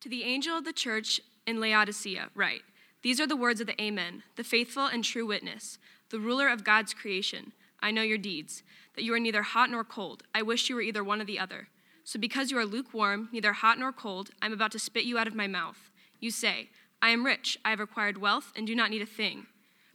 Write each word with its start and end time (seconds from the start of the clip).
To 0.00 0.08
the 0.08 0.24
angel 0.24 0.56
of 0.56 0.64
the 0.64 0.72
church 0.72 1.20
in 1.46 1.60
Laodicea, 1.60 2.30
write 2.34 2.62
These 3.02 3.20
are 3.20 3.26
the 3.26 3.36
words 3.36 3.60
of 3.60 3.66
the 3.66 3.80
Amen, 3.80 4.22
the 4.36 4.44
faithful 4.44 4.86
and 4.86 5.04
true 5.04 5.26
witness, 5.26 5.78
the 6.08 6.18
ruler 6.18 6.48
of 6.48 6.64
God's 6.64 6.94
creation. 6.94 7.52
I 7.82 7.90
know 7.90 8.00
your 8.00 8.16
deeds, 8.16 8.62
that 8.96 9.04
you 9.04 9.12
are 9.12 9.20
neither 9.20 9.42
hot 9.42 9.70
nor 9.70 9.84
cold. 9.84 10.22
I 10.34 10.40
wish 10.40 10.70
you 10.70 10.74
were 10.74 10.80
either 10.80 11.04
one 11.04 11.20
or 11.20 11.24
the 11.24 11.38
other. 11.38 11.68
So 12.02 12.18
because 12.18 12.50
you 12.50 12.56
are 12.56 12.64
lukewarm, 12.64 13.28
neither 13.30 13.52
hot 13.52 13.78
nor 13.78 13.92
cold, 13.92 14.30
I'm 14.40 14.54
about 14.54 14.72
to 14.72 14.78
spit 14.78 15.04
you 15.04 15.18
out 15.18 15.26
of 15.26 15.34
my 15.34 15.46
mouth. 15.46 15.90
You 16.18 16.30
say, 16.30 16.70
I 17.02 17.10
am 17.10 17.26
rich, 17.26 17.58
I 17.62 17.68
have 17.68 17.80
acquired 17.80 18.18
wealth, 18.18 18.52
and 18.56 18.66
do 18.66 18.74
not 18.74 18.90
need 18.90 19.02
a 19.02 19.06
thing. 19.06 19.48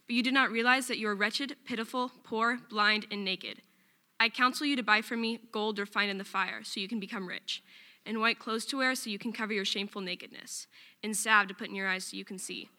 But 0.05 0.15
you 0.15 0.21
do 0.21 0.31
not 0.31 0.51
realize 0.51 0.85
that 0.85 0.99
you 0.99 1.07
are 1.07 1.15
wretched, 1.15 1.55
pitiful, 1.65 2.11
poor, 2.23 2.59
blind, 2.69 3.07
and 3.09 3.25
naked. 3.25 3.63
I 4.19 4.29
counsel 4.29 4.67
you 4.67 4.75
to 4.75 4.83
buy 4.83 5.01
from 5.01 5.21
me 5.21 5.39
gold 5.51 5.79
refined 5.79 6.11
in 6.11 6.19
the 6.19 6.23
fire, 6.23 6.63
so 6.63 6.79
you 6.79 6.87
can 6.87 6.99
become 6.99 7.27
rich 7.27 7.63
and 8.05 8.19
white 8.19 8.39
clothes 8.39 8.65
to 8.67 8.77
wear 8.77 8.95
so 8.95 9.09
you 9.09 9.19
can 9.19 9.33
cover 9.33 9.53
your 9.53 9.65
shameful 9.65 10.01
nakedness, 10.01 10.67
and 11.03 11.15
salve 11.15 11.47
to 11.47 11.53
put 11.53 11.69
in 11.69 11.75
your 11.75 11.87
eyes 11.87 12.05
so 12.05 12.17
you 12.17 12.25
can 12.25 12.37
see. 12.37 12.69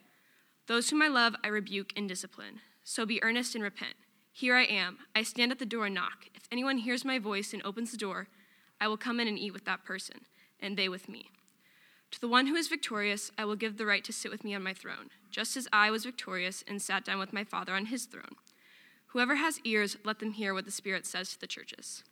Those 0.67 0.91
whom 0.91 1.03
I 1.03 1.09
love, 1.09 1.35
I 1.45 1.49
rebuke 1.49 1.93
and 1.97 2.09
discipline. 2.09 2.61
So 2.85 3.07
be 3.07 3.23
earnest 3.23 3.55
and 3.55 3.65
repent. 3.65 3.95
Here 4.33 4.55
I 4.55 4.65
am. 4.65 4.99
I 5.15 5.23
stand 5.23 5.53
at 5.53 5.59
the 5.59 5.67
door 5.67 5.87
and 5.87 5.95
knock. 5.95 6.27
If 6.35 6.43
anyone 6.53 6.79
hears 6.79 7.05
my 7.05 7.19
voice 7.19 7.53
and 7.53 7.65
opens 7.65 7.91
the 7.91 7.97
door, 7.97 8.29
I 8.81 8.89
will 8.89 8.97
come 8.97 9.19
in 9.19 9.29
and 9.29 9.39
eat 9.39 9.53
with 9.53 9.65
that 9.65 9.85
person, 9.85 10.21
and 10.61 10.77
they 10.77 10.89
with 10.89 11.09
me. 11.09 11.31
To 12.13 12.21
the 12.21 12.29
one 12.29 12.47
who 12.47 12.55
is 12.55 12.69
victorious, 12.69 13.31
I 13.37 13.45
will 13.45 13.57
give 13.57 13.79
the 13.79 13.87
right 13.87 14.05
to 14.05 14.13
sit 14.13 14.31
with 14.31 14.45
me 14.45 14.55
on 14.55 14.63
my 14.63 14.75
throne, 14.75 15.11
just 15.31 15.57
as 15.57 15.69
I 15.73 15.91
was 15.91 16.05
victorious 16.05 16.63
and 16.69 16.81
sat 16.81 17.05
down 17.05 17.19
with 17.19 17.33
my 17.33 17.45
Father 17.45 17.75
on 17.75 17.87
his 17.87 18.05
throne. 18.05 18.37
Whoever 19.09 19.37
has 19.37 19.61
ears, 19.65 19.97
let 20.05 20.19
them 20.19 20.33
hear 20.33 20.53
what 20.53 20.65
the 20.65 20.71
Spirit 20.71 21.07
says 21.07 21.31
to 21.31 21.41
the 21.41 21.47
churches. 21.47 22.05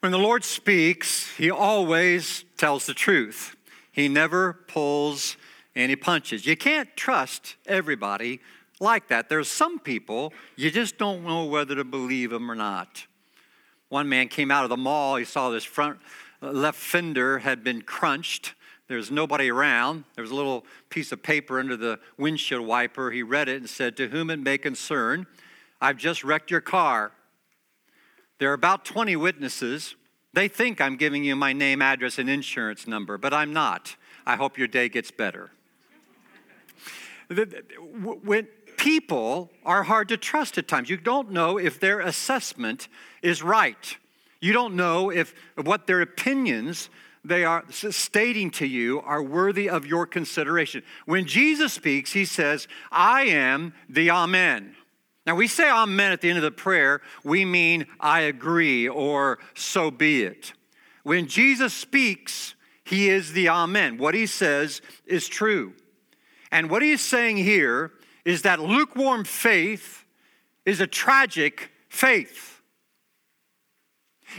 When 0.00 0.12
the 0.12 0.18
Lord 0.18 0.44
speaks, 0.44 1.36
he 1.36 1.50
always 1.50 2.46
tells 2.56 2.86
the 2.86 2.94
truth. 2.94 3.54
He 3.92 4.08
never 4.08 4.54
pulls 4.66 5.36
any 5.76 5.94
punches. 5.94 6.46
You 6.46 6.56
can't 6.56 6.88
trust 6.96 7.56
everybody 7.66 8.40
like 8.80 9.08
that. 9.08 9.28
There's 9.28 9.48
some 9.48 9.78
people 9.78 10.32
you 10.56 10.70
just 10.70 10.96
don't 10.96 11.22
know 11.24 11.44
whether 11.44 11.74
to 11.74 11.84
believe 11.84 12.30
them 12.30 12.50
or 12.50 12.54
not. 12.54 13.06
One 13.90 14.08
man 14.08 14.28
came 14.28 14.50
out 14.50 14.64
of 14.64 14.70
the 14.70 14.76
mall, 14.78 15.16
he 15.16 15.24
saw 15.26 15.50
this 15.50 15.64
front 15.64 15.98
left 16.40 16.78
fender 16.78 17.40
had 17.40 17.62
been 17.62 17.82
crunched. 17.82 18.54
There's 18.88 19.10
nobody 19.10 19.50
around. 19.50 20.04
There 20.14 20.22
was 20.22 20.30
a 20.30 20.34
little 20.34 20.64
piece 20.88 21.12
of 21.12 21.22
paper 21.22 21.60
under 21.60 21.76
the 21.76 22.00
windshield 22.16 22.66
wiper. 22.66 23.10
He 23.10 23.22
read 23.22 23.50
it 23.50 23.60
and 23.60 23.68
said, 23.68 23.98
To 23.98 24.08
whom 24.08 24.30
it 24.30 24.38
may 24.38 24.56
concern, 24.56 25.26
I've 25.78 25.98
just 25.98 26.24
wrecked 26.24 26.50
your 26.50 26.62
car. 26.62 27.12
There 28.40 28.50
are 28.50 28.54
about 28.54 28.86
20 28.86 29.16
witnesses. 29.16 29.94
They 30.32 30.48
think 30.48 30.80
I'm 30.80 30.96
giving 30.96 31.22
you 31.24 31.36
my 31.36 31.52
name, 31.52 31.82
address, 31.82 32.18
and 32.18 32.28
insurance 32.28 32.86
number, 32.86 33.18
but 33.18 33.34
I'm 33.34 33.52
not. 33.52 33.96
I 34.26 34.36
hope 34.36 34.56
your 34.56 34.66
day 34.66 34.88
gets 34.88 35.10
better. 35.10 35.50
when 37.28 38.48
people 38.78 39.50
are 39.64 39.82
hard 39.82 40.08
to 40.08 40.16
trust 40.16 40.56
at 40.56 40.66
times, 40.66 40.88
you 40.88 40.96
don't 40.96 41.30
know 41.30 41.58
if 41.58 41.78
their 41.78 42.00
assessment 42.00 42.88
is 43.22 43.42
right. 43.42 43.98
You 44.40 44.54
don't 44.54 44.74
know 44.74 45.10
if 45.10 45.34
what 45.62 45.86
their 45.86 46.00
opinions 46.00 46.88
they 47.22 47.44
are 47.44 47.64
stating 47.70 48.50
to 48.52 48.66
you 48.66 49.00
are 49.00 49.22
worthy 49.22 49.68
of 49.68 49.84
your 49.84 50.06
consideration. 50.06 50.82
When 51.04 51.26
Jesus 51.26 51.74
speaks, 51.74 52.12
he 52.12 52.24
says, 52.24 52.66
I 52.90 53.24
am 53.24 53.74
the 53.90 54.10
Amen. 54.10 54.74
Now, 55.26 55.34
we 55.34 55.46
say 55.48 55.70
amen 55.70 56.12
at 56.12 56.20
the 56.20 56.28
end 56.28 56.38
of 56.38 56.42
the 56.42 56.50
prayer, 56.50 57.02
we 57.22 57.44
mean 57.44 57.86
I 58.00 58.20
agree 58.20 58.88
or 58.88 59.38
so 59.54 59.90
be 59.90 60.22
it. 60.22 60.54
When 61.02 61.26
Jesus 61.26 61.74
speaks, 61.74 62.54
he 62.84 63.08
is 63.08 63.32
the 63.32 63.48
amen. 63.48 63.98
What 63.98 64.14
he 64.14 64.26
says 64.26 64.80
is 65.06 65.28
true. 65.28 65.74
And 66.50 66.70
what 66.70 66.82
he 66.82 66.92
is 66.92 67.00
saying 67.00 67.36
here 67.36 67.92
is 68.24 68.42
that 68.42 68.60
lukewarm 68.60 69.24
faith 69.24 70.04
is 70.64 70.80
a 70.80 70.86
tragic 70.86 71.70
faith. 71.88 72.60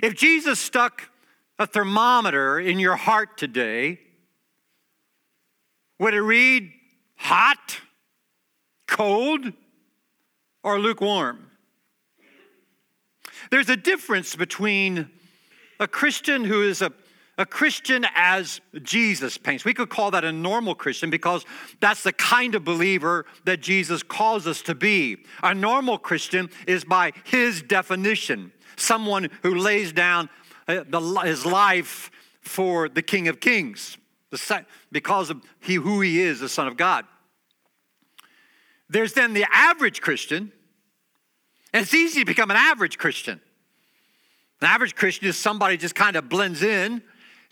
If 0.01 0.15
Jesus 0.15 0.59
stuck 0.59 1.09
a 1.59 1.67
thermometer 1.67 2.59
in 2.59 2.79
your 2.79 2.95
heart 2.95 3.37
today, 3.37 3.99
would 5.99 6.13
it 6.13 6.21
read 6.21 6.71
hot, 7.15 7.79
cold, 8.87 9.53
or 10.63 10.79
lukewarm. 10.79 11.47
There's 13.49 13.69
a 13.69 13.77
difference 13.77 14.35
between 14.35 15.09
a 15.79 15.87
Christian 15.87 16.43
who 16.43 16.61
is 16.61 16.81
a, 16.81 16.93
a 17.37 17.45
Christian 17.45 18.05
as 18.15 18.61
Jesus 18.83 19.37
paints. 19.37 19.65
We 19.65 19.73
could 19.73 19.89
call 19.89 20.11
that 20.11 20.23
a 20.23 20.31
normal 20.31 20.75
Christian 20.75 21.09
because 21.09 21.45
that's 21.79 22.03
the 22.03 22.13
kind 22.13 22.55
of 22.55 22.63
believer 22.63 23.25
that 23.45 23.61
Jesus 23.61 24.03
calls 24.03 24.45
us 24.47 24.61
to 24.63 24.75
be. 24.75 25.17
A 25.41 25.53
normal 25.53 25.97
Christian 25.97 26.49
is, 26.67 26.83
by 26.83 27.13
his 27.23 27.61
definition, 27.61 28.51
someone 28.75 29.29
who 29.41 29.55
lays 29.55 29.91
down 29.91 30.29
uh, 30.67 30.83
his 31.23 31.45
life 31.45 32.11
for 32.41 32.87
the 32.87 33.01
King 33.01 33.27
of 33.27 33.39
Kings 33.39 33.97
because 34.91 35.29
of 35.29 35.41
he, 35.59 35.75
who 35.75 36.01
he 36.01 36.21
is, 36.21 36.39
the 36.39 36.49
Son 36.49 36.67
of 36.67 36.77
God. 36.77 37.05
There's 38.91 39.13
then 39.13 39.33
the 39.33 39.45
average 39.49 40.01
Christian, 40.01 40.51
and 41.73 41.83
it's 41.83 41.93
easy 41.93 42.19
to 42.19 42.25
become 42.25 42.51
an 42.51 42.57
average 42.57 42.97
Christian. 42.97 43.39
An 44.61 44.67
average 44.67 44.95
Christian 44.95 45.29
is 45.29 45.37
somebody 45.37 45.77
just 45.77 45.95
kind 45.95 46.17
of 46.17 46.27
blends 46.27 46.61
in, 46.61 47.01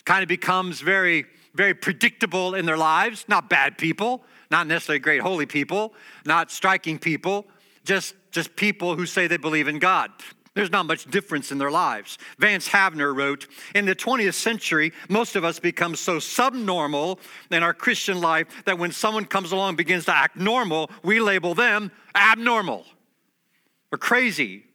kind 0.04 0.22
of 0.22 0.28
becomes 0.28 0.82
very, 0.82 1.26
very 1.54 1.74
predictable 1.74 2.56
in 2.56 2.66
their 2.66 2.76
lives. 2.76 3.24
Not 3.30 3.50
bad 3.50 3.78
people, 3.78 4.22
not 4.52 4.68
necessarily 4.68 5.00
great 5.00 5.22
holy 5.22 5.46
people, 5.46 5.94
not 6.26 6.52
striking 6.52 7.00
people, 7.00 7.48
just, 7.86 8.16
just 8.32 8.58
people 8.58 8.98
who 8.98 9.06
say 9.06 9.28
they 9.28 9.38
believe 9.38 9.70
in 9.70 9.80
God. 9.80 10.12
There's 10.56 10.72
not 10.72 10.88
much 10.88 11.06
difference 11.06 11.52
in 11.52 11.58
their 11.58 11.72
lives. 11.72 12.18
Vance 12.38 12.68
Havner 12.68 13.16
wrote 13.16 13.48
In 13.76 13.86
the 13.86 13.96
20th 13.96 14.34
century, 14.34 14.92
most 15.08 15.36
of 15.36 15.44
us 15.44 15.60
become 15.60 15.96
so 15.96 16.20
subnormal 16.20 17.20
in 17.52 17.64
our 17.64 17.74
Christian 17.74 18.20
life 18.20 18.48
that 18.66 18.80
when 18.80 18.92
someone 18.92 19.26
comes 19.26 19.52
along 19.52 19.70
and 19.70 19.78
begins 19.78 20.06
to 20.06 20.16
act 20.16 20.36
normal, 20.36 20.90
we 21.04 21.20
label 21.20 21.54
them 21.54 21.92
abnormal 22.16 22.86
or 23.92 23.98
crazy. 23.98 24.66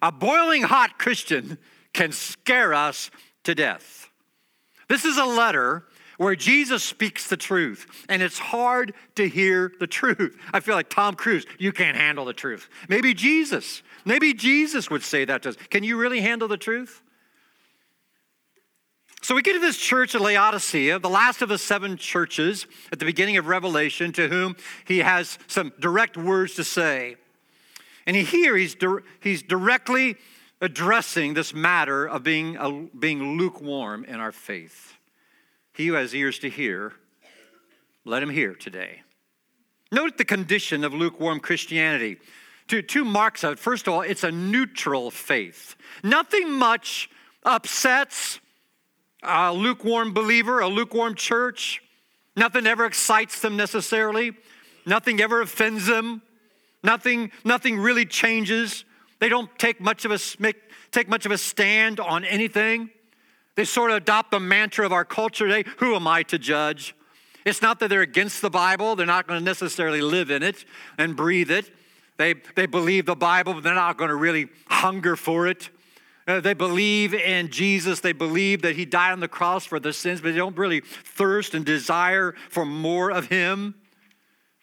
A 0.00 0.12
boiling 0.12 0.62
hot 0.62 0.98
Christian 0.98 1.58
can 1.92 2.12
scare 2.12 2.72
us 2.72 3.10
to 3.44 3.54
death. 3.54 4.10
This 4.88 5.04
is 5.04 5.18
a 5.18 5.24
letter 5.24 5.84
where 6.18 6.36
Jesus 6.36 6.84
speaks 6.84 7.28
the 7.28 7.36
truth, 7.36 7.86
and 8.08 8.20
it's 8.22 8.38
hard 8.38 8.92
to 9.14 9.28
hear 9.28 9.72
the 9.80 9.86
truth. 9.86 10.36
I 10.52 10.60
feel 10.60 10.74
like 10.74 10.90
Tom 10.90 11.14
Cruise, 11.14 11.46
you 11.58 11.72
can't 11.72 11.96
handle 11.96 12.26
the 12.26 12.32
truth. 12.34 12.68
Maybe 12.88 13.14
Jesus, 13.14 13.82
maybe 14.04 14.34
Jesus 14.34 14.90
would 14.90 15.02
say 15.02 15.24
that 15.24 15.42
to 15.44 15.50
us. 15.50 15.56
Can 15.70 15.84
you 15.84 15.96
really 15.96 16.20
handle 16.20 16.48
the 16.48 16.56
truth? 16.56 17.02
So 19.22 19.34
we 19.34 19.42
get 19.42 19.54
to 19.54 19.60
this 19.60 19.78
church 19.78 20.14
at 20.14 20.20
Laodicea, 20.20 20.98
the 20.98 21.08
last 21.08 21.40
of 21.40 21.48
the 21.48 21.58
seven 21.58 21.96
churches 21.96 22.66
at 22.92 22.98
the 22.98 23.04
beginning 23.04 23.36
of 23.36 23.46
Revelation, 23.46 24.12
to 24.12 24.28
whom 24.28 24.56
he 24.86 24.98
has 24.98 25.38
some 25.46 25.72
direct 25.80 26.16
words 26.16 26.54
to 26.54 26.64
say. 26.64 27.16
And 28.06 28.16
here 28.16 28.56
he's, 28.56 28.76
he's 29.20 29.42
directly 29.42 30.16
addressing 30.60 31.34
this 31.34 31.54
matter 31.54 32.06
of 32.06 32.24
being, 32.24 32.56
a, 32.56 32.70
being 32.98 33.38
lukewarm 33.38 34.04
in 34.04 34.16
our 34.18 34.32
faith. 34.32 34.97
He 35.78 35.86
who 35.86 35.94
has 35.94 36.12
ears 36.12 36.40
to 36.40 36.50
hear, 36.50 36.92
let 38.04 38.20
him 38.20 38.30
hear 38.30 38.52
today. 38.52 39.02
Note 39.92 40.18
the 40.18 40.24
condition 40.24 40.82
of 40.82 40.92
lukewarm 40.92 41.38
Christianity. 41.38 42.18
Two, 42.66 42.82
two 42.82 43.04
marks 43.04 43.44
of 43.44 43.52
it. 43.52 43.58
First 43.60 43.86
of 43.86 43.94
all, 43.94 44.00
it's 44.00 44.24
a 44.24 44.32
neutral 44.32 45.12
faith. 45.12 45.76
Nothing 46.02 46.52
much 46.52 47.08
upsets 47.44 48.40
a 49.22 49.52
lukewarm 49.52 50.12
believer, 50.12 50.58
a 50.58 50.66
lukewarm 50.66 51.14
church. 51.14 51.80
Nothing 52.36 52.66
ever 52.66 52.84
excites 52.84 53.40
them 53.40 53.56
necessarily. 53.56 54.32
Nothing 54.84 55.20
ever 55.20 55.40
offends 55.40 55.86
them. 55.86 56.22
Nothing, 56.82 57.30
nothing 57.44 57.78
really 57.78 58.04
changes. 58.04 58.84
They 59.20 59.28
don't 59.28 59.56
take 59.60 59.80
much 59.80 60.04
of 60.04 60.10
a 60.10 60.18
make, 60.40 60.56
take 60.90 61.08
much 61.08 61.24
of 61.24 61.30
a 61.30 61.38
stand 61.38 62.00
on 62.00 62.24
anything. 62.24 62.90
They 63.58 63.64
sort 63.64 63.90
of 63.90 63.96
adopt 63.96 64.30
the 64.30 64.38
mantra 64.38 64.86
of 64.86 64.92
our 64.92 65.04
culture 65.04 65.48
today 65.48 65.68
who 65.78 65.96
am 65.96 66.06
I 66.06 66.22
to 66.22 66.38
judge? 66.38 66.94
It's 67.44 67.60
not 67.60 67.80
that 67.80 67.88
they're 67.88 68.02
against 68.02 68.40
the 68.40 68.50
Bible, 68.50 68.94
they're 68.94 69.04
not 69.04 69.26
going 69.26 69.40
to 69.40 69.44
necessarily 69.44 70.00
live 70.00 70.30
in 70.30 70.44
it 70.44 70.64
and 70.96 71.16
breathe 71.16 71.50
it. 71.50 71.68
They, 72.18 72.34
they 72.54 72.66
believe 72.66 73.04
the 73.04 73.16
Bible, 73.16 73.54
but 73.54 73.64
they're 73.64 73.74
not 73.74 73.98
going 73.98 74.10
to 74.10 74.14
really 74.14 74.46
hunger 74.68 75.16
for 75.16 75.48
it. 75.48 75.70
Uh, 76.28 76.38
they 76.38 76.54
believe 76.54 77.12
in 77.12 77.50
Jesus. 77.50 77.98
They 77.98 78.12
believe 78.12 78.62
that 78.62 78.76
He 78.76 78.84
died 78.84 79.10
on 79.10 79.18
the 79.18 79.26
cross 79.26 79.64
for 79.64 79.80
their 79.80 79.90
sins, 79.90 80.20
but 80.20 80.30
they 80.30 80.38
don't 80.38 80.56
really 80.56 80.80
thirst 80.80 81.52
and 81.52 81.64
desire 81.64 82.36
for 82.50 82.64
more 82.64 83.10
of 83.10 83.26
Him. 83.26 83.74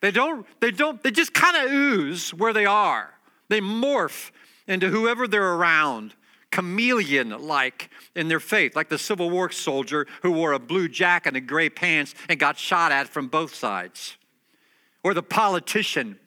They 0.02 0.12
don't, 0.12 0.48
they 0.62 0.72
don't, 0.72 1.04
they 1.04 1.12
just 1.12 1.34
kind 1.34 1.58
of 1.58 1.70
ooze 1.70 2.34
where 2.34 2.54
they 2.54 2.66
are. 2.66 3.14
They 3.50 3.60
morph 3.60 4.32
into 4.70 4.88
whoever 4.88 5.28
they're 5.28 5.56
around 5.56 6.14
chameleon 6.56 7.30
like 7.46 7.90
in 8.16 8.30
their 8.30 8.40
faith, 8.40 8.78
like 8.78 8.88
the 8.88 8.98
Civil 8.98 9.30
War 9.30 9.52
soldier 9.52 10.08
who 10.22 10.32
wore 10.32 10.54
a 10.54 10.60
blue 10.60 10.88
jacket 10.88 11.36
and 11.36 11.46
gray 11.46 11.70
pants 11.70 12.16
and 12.30 12.40
got 12.40 12.58
shot 12.58 12.94
at 12.94 13.10
from 13.10 13.28
both 13.28 13.54
sides. 13.54 14.16
Or 15.04 15.14
the 15.14 15.22
politician 15.22 16.18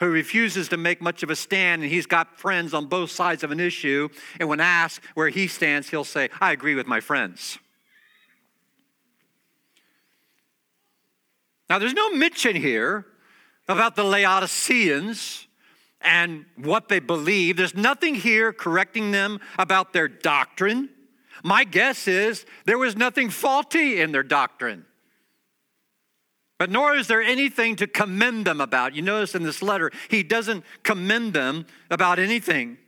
who 0.00 0.10
refuses 0.10 0.68
to 0.70 0.76
make 0.76 1.00
much 1.00 1.22
of 1.22 1.30
a 1.30 1.36
stand 1.36 1.82
and 1.82 1.90
he's 1.90 2.04
got 2.04 2.36
friends 2.36 2.74
on 2.74 2.86
both 2.86 3.12
sides 3.12 3.44
of 3.44 3.52
an 3.52 3.60
issue. 3.60 4.08
And 4.40 4.48
when 4.48 4.58
asked 4.58 5.00
where 5.14 5.28
he 5.28 5.46
stands, 5.46 5.88
he'll 5.88 6.04
say, 6.04 6.30
I 6.40 6.50
agree 6.50 6.74
with 6.74 6.88
my 6.88 6.98
friends. 6.98 7.58
Now, 11.70 11.78
there's 11.78 11.94
no 11.94 12.10
mention 12.10 12.56
here 12.56 13.06
about 13.68 13.94
the 13.94 14.04
Laodiceans 14.04 15.45
and 16.06 16.46
what 16.56 16.88
they 16.88 17.00
believe. 17.00 17.56
There's 17.56 17.74
nothing 17.74 18.14
here 18.14 18.52
correcting 18.52 19.10
them 19.10 19.40
about 19.58 19.92
their 19.92 20.08
doctrine. 20.08 20.88
My 21.42 21.64
guess 21.64 22.08
is 22.08 22.46
there 22.64 22.78
was 22.78 22.96
nothing 22.96 23.28
faulty 23.28 24.00
in 24.00 24.12
their 24.12 24.22
doctrine. 24.22 24.86
But 26.58 26.70
nor 26.70 26.94
is 26.94 27.08
there 27.08 27.20
anything 27.20 27.76
to 27.76 27.86
commend 27.86 28.46
them 28.46 28.60
about. 28.60 28.94
You 28.94 29.02
notice 29.02 29.34
in 29.34 29.42
this 29.42 29.60
letter, 29.60 29.90
he 30.08 30.22
doesn't 30.22 30.64
commend 30.82 31.34
them 31.34 31.66
about 31.90 32.18
anything. 32.18 32.78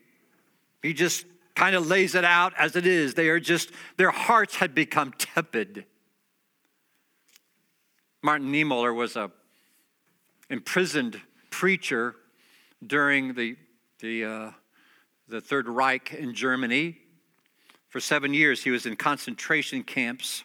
He 0.80 0.94
just 0.94 1.26
kind 1.54 1.74
of 1.74 1.86
lays 1.86 2.14
it 2.14 2.24
out 2.24 2.54
as 2.56 2.76
it 2.76 2.86
is. 2.86 3.14
They 3.14 3.28
are 3.28 3.40
just, 3.40 3.70
their 3.96 4.10
hearts 4.10 4.56
had 4.56 4.74
become 4.74 5.12
tepid. 5.18 5.84
Martin 8.22 8.52
Niemöller 8.52 8.94
was 8.94 9.16
a 9.16 9.30
imprisoned 10.48 11.20
preacher 11.50 12.14
during 12.86 13.34
the, 13.34 13.56
the, 14.00 14.24
uh, 14.24 14.50
the 15.28 15.40
Third 15.40 15.68
Reich 15.68 16.14
in 16.14 16.34
Germany. 16.34 16.98
For 17.88 18.00
seven 18.00 18.34
years, 18.34 18.62
he 18.62 18.70
was 18.70 18.86
in 18.86 18.96
concentration 18.96 19.82
camps. 19.82 20.44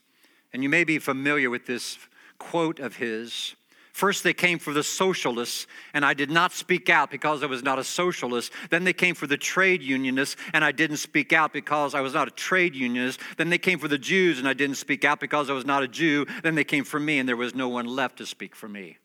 And 0.54 0.64
you 0.64 0.70
may 0.70 0.84
be 0.84 1.00
familiar 1.00 1.50
with 1.50 1.66
this 1.66 1.98
quote 2.38 2.80
of 2.80 2.96
his. 2.96 3.56
First, 3.92 4.24
they 4.24 4.34
came 4.34 4.58
for 4.58 4.74
the 4.74 4.82
socialists, 4.82 5.68
and 5.94 6.04
I 6.04 6.16
did 6.16 6.32
not 6.32 6.52
speak 6.52 6.90
out 6.90 7.12
because 7.12 7.44
I 7.44 7.46
was 7.46 7.62
not 7.62 7.78
a 7.78 7.84
socialist. 7.84 8.52
Then 8.72 8.86
they 8.86 8.94
came 8.94 9.14
for 9.14 9.28
the 9.28 9.38
trade 9.38 9.84
unionists, 9.84 10.36
and 10.52 10.66
I 10.66 10.72
didn't 10.72 10.98
speak 10.98 11.32
out 11.32 11.54
because 11.54 11.94
I 11.94 12.02
was 12.02 12.16
not 12.16 12.28
a 12.28 12.32
trade 12.32 12.76
unionist. 12.76 13.20
Then 13.38 13.52
they 13.52 13.60
came 13.60 13.78
for 13.78 13.88
the 13.88 14.00
Jews, 14.00 14.40
and 14.40 14.48
I 14.48 14.54
didn't 14.54 14.78
speak 14.78 15.06
out 15.06 15.20
because 15.20 15.48
I 15.48 15.54
was 15.54 15.66
not 15.66 15.84
a 15.84 15.88
Jew. 15.88 16.26
Then 16.42 16.56
they 16.56 16.64
came 16.64 16.84
for 16.84 17.00
me, 17.00 17.20
and 17.20 17.30
there 17.30 17.38
was 17.38 17.54
no 17.54 17.70
one 17.70 17.86
left 17.86 18.18
to 18.18 18.26
speak 18.26 18.56
for 18.56 18.68
me. 18.68 18.98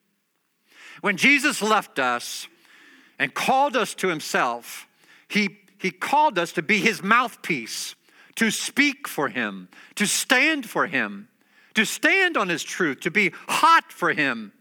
When 1.02 1.18
Jesus 1.18 1.60
left 1.60 1.98
us 1.98 2.48
and 3.18 3.34
called 3.34 3.76
us 3.76 3.94
to 3.96 4.08
himself, 4.08 4.86
he, 5.28 5.58
he 5.78 5.90
called 5.90 6.38
us 6.38 6.52
to 6.52 6.62
be 6.62 6.78
his 6.78 7.02
mouthpiece, 7.02 7.94
to 8.36 8.50
speak 8.50 9.08
for 9.08 9.28
him, 9.28 9.68
to 9.96 10.06
stand 10.06 10.68
for 10.68 10.86
him 10.86 11.28
to 11.78 11.86
stand 11.86 12.36
on 12.36 12.48
his 12.48 12.64
truth, 12.64 12.98
to 12.98 13.10
be 13.10 13.32
hot 13.46 13.92
for 13.92 14.12
him, 14.12 14.52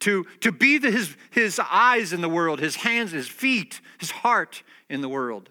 to, 0.00 0.24
to 0.40 0.50
be 0.50 0.78
the, 0.78 0.90
his, 0.90 1.14
his 1.30 1.60
eyes 1.70 2.14
in 2.14 2.22
the 2.22 2.28
world, 2.28 2.58
his 2.58 2.76
hands, 2.76 3.12
his 3.12 3.28
feet, 3.28 3.82
his 3.98 4.10
heart 4.10 4.62
in 4.88 5.02
the 5.02 5.08
world. 5.08 5.50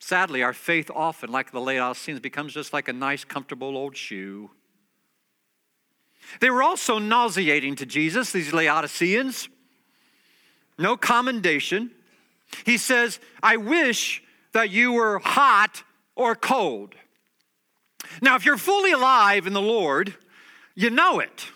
Sadly, 0.00 0.42
our 0.42 0.52
faith 0.52 0.90
often, 0.92 1.30
like 1.30 1.52
the 1.52 1.60
Laodiceans, 1.60 2.18
becomes 2.18 2.52
just 2.52 2.72
like 2.72 2.88
a 2.88 2.92
nice, 2.92 3.24
comfortable 3.24 3.76
old 3.76 3.96
shoe. 3.96 4.50
They 6.40 6.50
were 6.50 6.62
also 6.62 6.98
nauseating 6.98 7.76
to 7.76 7.86
Jesus, 7.86 8.32
these 8.32 8.52
Laodiceans. 8.52 9.48
No 10.78 10.96
commendation. 10.96 11.90
He 12.64 12.78
says, 12.78 13.18
I 13.42 13.56
wish 13.56 14.22
that 14.52 14.70
you 14.70 14.92
were 14.92 15.18
hot 15.18 15.82
or 16.14 16.34
cold. 16.34 16.94
Now, 18.22 18.36
if 18.36 18.46
you're 18.46 18.56
fully 18.56 18.92
alive 18.92 19.46
in 19.46 19.52
the 19.52 19.60
Lord, 19.60 20.14
you 20.74 20.90
know 20.90 21.20
it. 21.20 21.48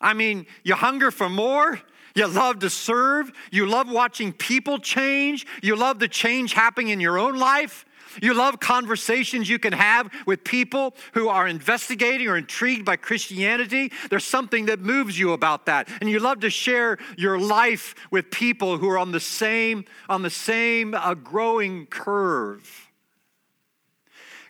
I 0.00 0.14
mean, 0.14 0.46
you 0.64 0.74
hunger 0.74 1.10
for 1.10 1.28
more. 1.28 1.80
You 2.14 2.26
love 2.26 2.60
to 2.60 2.70
serve. 2.70 3.30
You 3.50 3.66
love 3.66 3.90
watching 3.90 4.32
people 4.32 4.78
change. 4.78 5.46
You 5.62 5.76
love 5.76 5.98
the 5.98 6.08
change 6.08 6.54
happening 6.54 6.88
in 6.88 7.00
your 7.00 7.18
own 7.18 7.38
life. 7.38 7.84
You 8.20 8.34
love 8.34 8.60
conversations 8.60 9.48
you 9.48 9.58
can 9.58 9.72
have 9.72 10.10
with 10.26 10.44
people 10.44 10.94
who 11.14 11.28
are 11.28 11.46
investigating 11.46 12.28
or 12.28 12.36
intrigued 12.36 12.84
by 12.84 12.96
Christianity. 12.96 13.92
There's 14.08 14.24
something 14.24 14.66
that 14.66 14.80
moves 14.80 15.18
you 15.18 15.32
about 15.32 15.66
that. 15.66 15.88
And 16.00 16.10
you 16.10 16.18
love 16.18 16.40
to 16.40 16.50
share 16.50 16.98
your 17.16 17.38
life 17.38 17.94
with 18.10 18.30
people 18.30 18.78
who 18.78 18.88
are 18.88 18.98
on 18.98 19.12
the 19.12 19.20
same 19.20 19.84
on 20.08 20.22
the 20.22 20.30
same 20.30 20.94
uh, 20.94 21.14
growing 21.14 21.86
curve. 21.86 22.90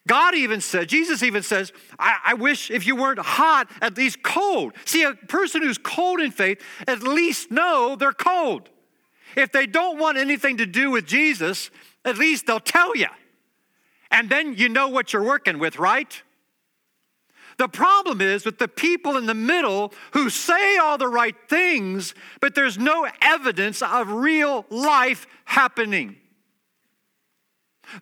God 0.06 0.34
even 0.34 0.60
said, 0.60 0.88
Jesus 0.88 1.22
even 1.22 1.42
says, 1.42 1.72
I, 1.98 2.18
I, 2.24 2.34
wish 2.34 2.70
if 2.70 2.86
you 2.86 2.96
weren't 2.96 3.18
hot, 3.18 3.70
at 3.82 3.96
least 3.96 4.22
cold. 4.22 4.72
See, 4.86 5.02
a 5.02 5.12
person 5.12 5.62
who's 5.62 5.78
cold 5.78 6.20
in 6.20 6.30
faith, 6.30 6.62
at 6.88 7.02
least 7.02 7.50
know 7.50 7.96
they're 7.96 8.12
cold. 8.12 8.70
If 9.36 9.52
they 9.52 9.66
don't 9.66 9.98
want 9.98 10.18
anything 10.18 10.56
to 10.56 10.66
do 10.66 10.90
with 10.90 11.06
Jesus, 11.06 11.70
at 12.04 12.18
least 12.18 12.46
they'll 12.46 12.60
tell 12.60 12.96
you. 12.96 13.06
And 14.10 14.28
then 14.28 14.54
you 14.56 14.68
know 14.68 14.88
what 14.88 15.12
you're 15.12 15.22
working 15.22 15.58
with, 15.58 15.78
right? 15.78 16.22
The 17.58 17.68
problem 17.68 18.20
is 18.20 18.44
with 18.44 18.58
the 18.58 18.68
people 18.68 19.16
in 19.16 19.26
the 19.26 19.34
middle 19.34 19.92
who 20.12 20.30
say 20.30 20.78
all 20.78 20.96
the 20.96 21.08
right 21.08 21.36
things, 21.48 22.14
but 22.40 22.54
there's 22.54 22.78
no 22.78 23.06
evidence 23.20 23.82
of 23.82 24.10
real 24.10 24.64
life 24.70 25.26
happening. 25.44 26.16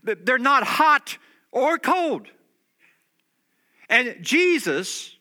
They're 0.03 0.39
not 0.39 0.63
hot 0.65 1.19
or 1.51 1.79
cold. 1.79 2.29
And 3.89 4.17
Jesus, 4.21 5.17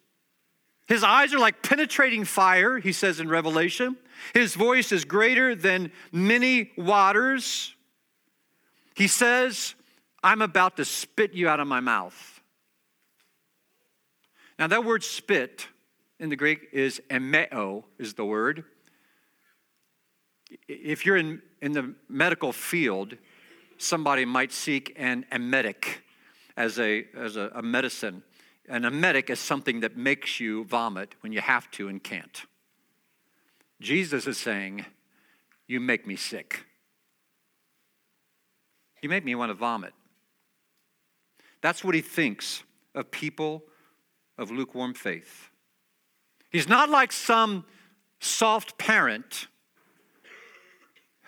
his 0.87 1.03
eyes 1.03 1.33
are 1.33 1.39
like 1.39 1.63
penetrating 1.63 2.23
fire, 2.23 2.79
he 2.79 2.91
says 2.91 3.19
in 3.19 3.29
Revelation. 3.29 3.97
His 4.33 4.55
voice 4.55 4.91
is 4.91 5.05
greater 5.05 5.55
than 5.55 5.91
many 6.11 6.71
waters. 6.77 7.73
He 8.95 9.07
says, 9.07 9.73
I'm 10.23 10.41
about 10.41 10.77
to 10.77 10.85
spit 10.85 11.33
you 11.33 11.47
out 11.47 11.59
of 11.59 11.67
my 11.67 11.79
mouth. 11.79 12.41
Now, 14.57 14.67
that 14.67 14.83
word 14.83 15.03
spit 15.03 15.67
in 16.19 16.29
the 16.29 16.35
Greek 16.35 16.69
is 16.71 17.01
emeo, 17.09 17.83
is 17.99 18.15
the 18.15 18.25
word. 18.25 18.63
If 20.67 21.05
you're 21.05 21.17
in, 21.17 21.41
in 21.61 21.73
the 21.73 21.93
medical 22.09 22.51
field, 22.51 23.17
somebody 23.77 24.25
might 24.25 24.51
seek 24.51 24.93
an 24.97 25.25
emetic 25.31 26.01
as 26.55 26.79
a, 26.79 27.05
as 27.15 27.35
a, 27.35 27.51
a 27.53 27.61
medicine. 27.61 28.23
An 28.67 28.83
emetic 28.83 29.29
is 29.29 29.39
something 29.39 29.81
that 29.81 29.95
makes 29.95 30.39
you 30.39 30.65
vomit 30.65 31.15
when 31.21 31.31
you 31.31 31.41
have 31.41 31.69
to 31.71 31.87
and 31.87 32.03
can't. 32.03 32.45
Jesus 33.79 34.25
is 34.25 34.37
saying, 34.37 34.85
You 35.67 35.79
make 35.79 36.07
me 36.07 36.15
sick. 36.15 36.65
You 39.01 39.09
make 39.09 39.23
me 39.23 39.35
want 39.35 39.51
to 39.51 39.53
vomit. 39.53 39.93
That's 41.61 41.83
what 41.83 41.95
he 41.95 42.01
thinks 42.01 42.63
of 42.93 43.11
people 43.11 43.63
of 44.37 44.51
lukewarm 44.51 44.93
faith. 44.93 45.49
He's 46.49 46.67
not 46.67 46.89
like 46.89 47.11
some 47.11 47.65
soft 48.19 48.77
parent 48.77 49.47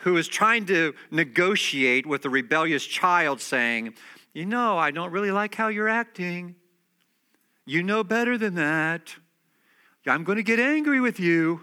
who 0.02 0.16
is 0.16 0.28
trying 0.28 0.66
to 0.68 0.94
negotiate 1.12 2.06
with 2.06 2.24
a 2.26 2.30
rebellious 2.30 2.86
child, 2.86 3.42
saying, 3.42 3.94
you 4.34 4.46
know, 4.46 4.78
I 4.78 4.92
don't 4.92 5.12
really 5.12 5.32
like 5.32 5.56
how 5.56 5.68
you're 5.68 5.90
acting. 5.90 6.56
You 7.66 7.84
know 7.84 8.04
better 8.04 8.38
than 8.38 8.56
that. 8.56 9.16
I'm 10.08 10.24
going 10.24 10.38
to 10.38 10.44
get 10.44 10.60
angry 10.60 11.02
with 11.02 11.20
you. 11.20 11.62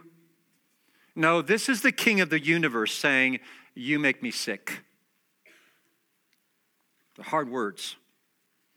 No, 1.14 1.40
this 1.40 1.68
is 1.68 1.80
the 1.80 1.92
king 1.92 2.20
of 2.20 2.28
the 2.28 2.38
universe 2.38 2.92
saying, 2.92 3.40
You 3.74 3.98
make 3.98 4.22
me 4.22 4.30
sick. 4.30 4.82
The 7.16 7.22
hard 7.22 7.48
words. 7.48 7.96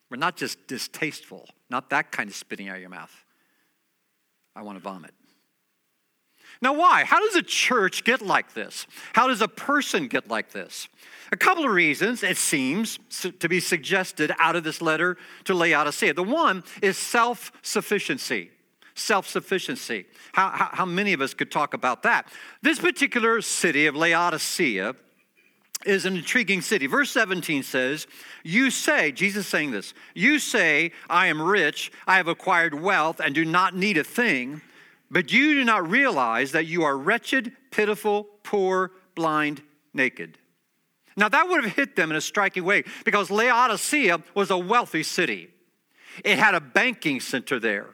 We're 0.09 0.17
not 0.17 0.35
just 0.35 0.67
distasteful, 0.67 1.47
not 1.69 1.89
that 1.91 2.11
kind 2.11 2.29
of 2.29 2.35
spitting 2.35 2.67
out 2.67 2.75
of 2.75 2.81
your 2.81 2.89
mouth. 2.89 3.13
I 4.55 4.63
want 4.63 4.77
to 4.77 4.81
vomit. 4.81 5.13
Now, 6.61 6.73
why? 6.73 7.05
How 7.05 7.19
does 7.25 7.35
a 7.35 7.41
church 7.41 8.03
get 8.03 8.21
like 8.21 8.53
this? 8.53 8.85
How 9.13 9.27
does 9.27 9.41
a 9.41 9.47
person 9.47 10.07
get 10.07 10.27
like 10.27 10.51
this? 10.51 10.89
A 11.31 11.37
couple 11.37 11.63
of 11.63 11.71
reasons, 11.71 12.23
it 12.23 12.37
seems, 12.37 12.99
to 13.39 13.47
be 13.47 13.59
suggested 13.59 14.33
out 14.39 14.55
of 14.55 14.63
this 14.63 14.81
letter 14.81 15.15
to 15.45 15.53
Laodicea. 15.53 16.13
The 16.13 16.23
one 16.23 16.63
is 16.81 16.97
self 16.97 17.51
sufficiency. 17.61 18.51
Self 18.95 19.27
sufficiency. 19.27 20.05
How, 20.33 20.49
how, 20.49 20.69
how, 20.73 20.85
many 20.85 21.13
of 21.13 21.21
us 21.21 21.33
could 21.33 21.51
talk 21.51 21.73
about 21.73 22.03
that? 22.03 22.27
This 22.61 22.79
particular 22.79 23.41
city 23.41 23.85
of 23.85 23.95
Laodicea 23.95 24.95
is 25.85 26.05
an 26.05 26.17
intriguing 26.17 26.61
city. 26.61 26.87
Verse 26.87 27.11
17 27.11 27.63
says, 27.63 28.07
You 28.43 28.69
say, 28.69 29.11
Jesus 29.11 29.47
saying 29.47 29.71
this, 29.71 29.93
you 30.13 30.39
say, 30.39 30.91
I 31.09 31.27
am 31.27 31.41
rich, 31.41 31.91
I 32.05 32.17
have 32.17 32.27
acquired 32.27 32.73
wealth, 32.73 33.19
and 33.19 33.33
do 33.33 33.45
not 33.45 33.75
need 33.75 33.97
a 33.97 34.03
thing 34.03 34.61
but 35.11 35.31
you 35.31 35.55
do 35.55 35.65
not 35.65 35.89
realize 35.89 36.51
that 36.51 36.67
you 36.67 36.83
are 36.83 36.97
wretched, 36.97 37.51
pitiful, 37.71 38.27
poor, 38.43 38.91
blind, 39.15 39.61
naked. 39.93 40.37
Now, 41.17 41.29
that 41.29 41.49
would 41.49 41.63
have 41.63 41.75
hit 41.75 41.95
them 41.95 42.11
in 42.11 42.17
a 42.17 42.21
striking 42.21 42.63
way 42.63 42.83
because 43.03 43.31
Laodicea 43.31 44.21
was 44.35 44.51
a 44.51 44.57
wealthy 44.57 45.03
city. 45.03 45.49
It 46.23 46.37
had 46.37 46.55
a 46.55 46.61
banking 46.61 47.19
center 47.19 47.59
there. 47.59 47.87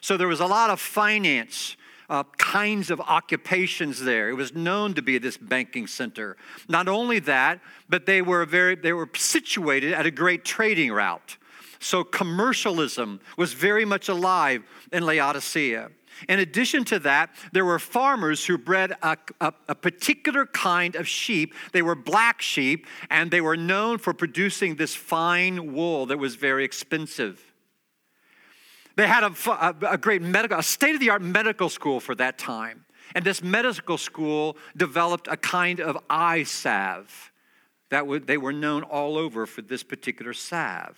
So 0.00 0.16
there 0.16 0.28
was 0.28 0.40
a 0.40 0.46
lot 0.46 0.70
of 0.70 0.80
finance 0.80 1.76
uh, 2.12 2.24
kinds 2.36 2.90
of 2.90 3.00
occupations 3.00 3.98
there. 3.98 4.28
It 4.28 4.34
was 4.34 4.54
known 4.54 4.92
to 4.94 5.02
be 5.02 5.16
this 5.16 5.38
banking 5.38 5.86
center. 5.86 6.36
Not 6.68 6.86
only 6.86 7.18
that, 7.20 7.60
but 7.88 8.04
they 8.04 8.20
were 8.20 8.44
very 8.44 8.74
they 8.74 8.92
were 8.92 9.08
situated 9.16 9.94
at 9.94 10.04
a 10.04 10.10
great 10.10 10.44
trading 10.44 10.92
route. 10.92 11.38
So 11.80 12.04
commercialism 12.04 13.20
was 13.38 13.54
very 13.54 13.86
much 13.86 14.10
alive 14.10 14.62
in 14.92 15.06
Laodicea. 15.06 15.90
In 16.28 16.38
addition 16.38 16.84
to 16.84 16.98
that, 16.98 17.30
there 17.52 17.64
were 17.64 17.78
farmers 17.78 18.44
who 18.44 18.58
bred 18.58 18.92
a, 19.02 19.16
a, 19.40 19.54
a, 19.68 19.74
particular 19.74 20.44
kind 20.44 20.94
of 20.94 21.08
sheep. 21.08 21.54
They 21.72 21.80
were 21.80 21.94
black 21.94 22.42
sheep, 22.42 22.86
and 23.08 23.30
they 23.30 23.40
were 23.40 23.56
known 23.56 23.96
for 23.96 24.12
producing 24.12 24.76
this 24.76 24.94
fine 24.94 25.72
wool 25.72 26.04
that 26.06 26.18
was 26.18 26.36
very 26.36 26.64
expensive. 26.64 27.51
They 28.96 29.06
had 29.06 29.24
a, 29.24 29.76
a 29.90 29.98
great 29.98 30.22
medical, 30.22 30.58
a 30.58 30.62
state 30.62 30.94
of 30.94 31.00
the 31.00 31.10
art 31.10 31.22
medical 31.22 31.68
school 31.68 32.00
for 32.00 32.14
that 32.16 32.38
time. 32.38 32.84
And 33.14 33.24
this 33.24 33.42
medical 33.42 33.98
school 33.98 34.56
developed 34.76 35.28
a 35.28 35.36
kind 35.36 35.80
of 35.80 35.98
eye 36.08 36.44
salve 36.44 37.32
that 37.90 38.06
would, 38.06 38.26
they 38.26 38.38
were 38.38 38.52
known 38.52 38.82
all 38.84 39.18
over 39.18 39.44
for 39.44 39.60
this 39.60 39.82
particular 39.82 40.32
salve. 40.32 40.96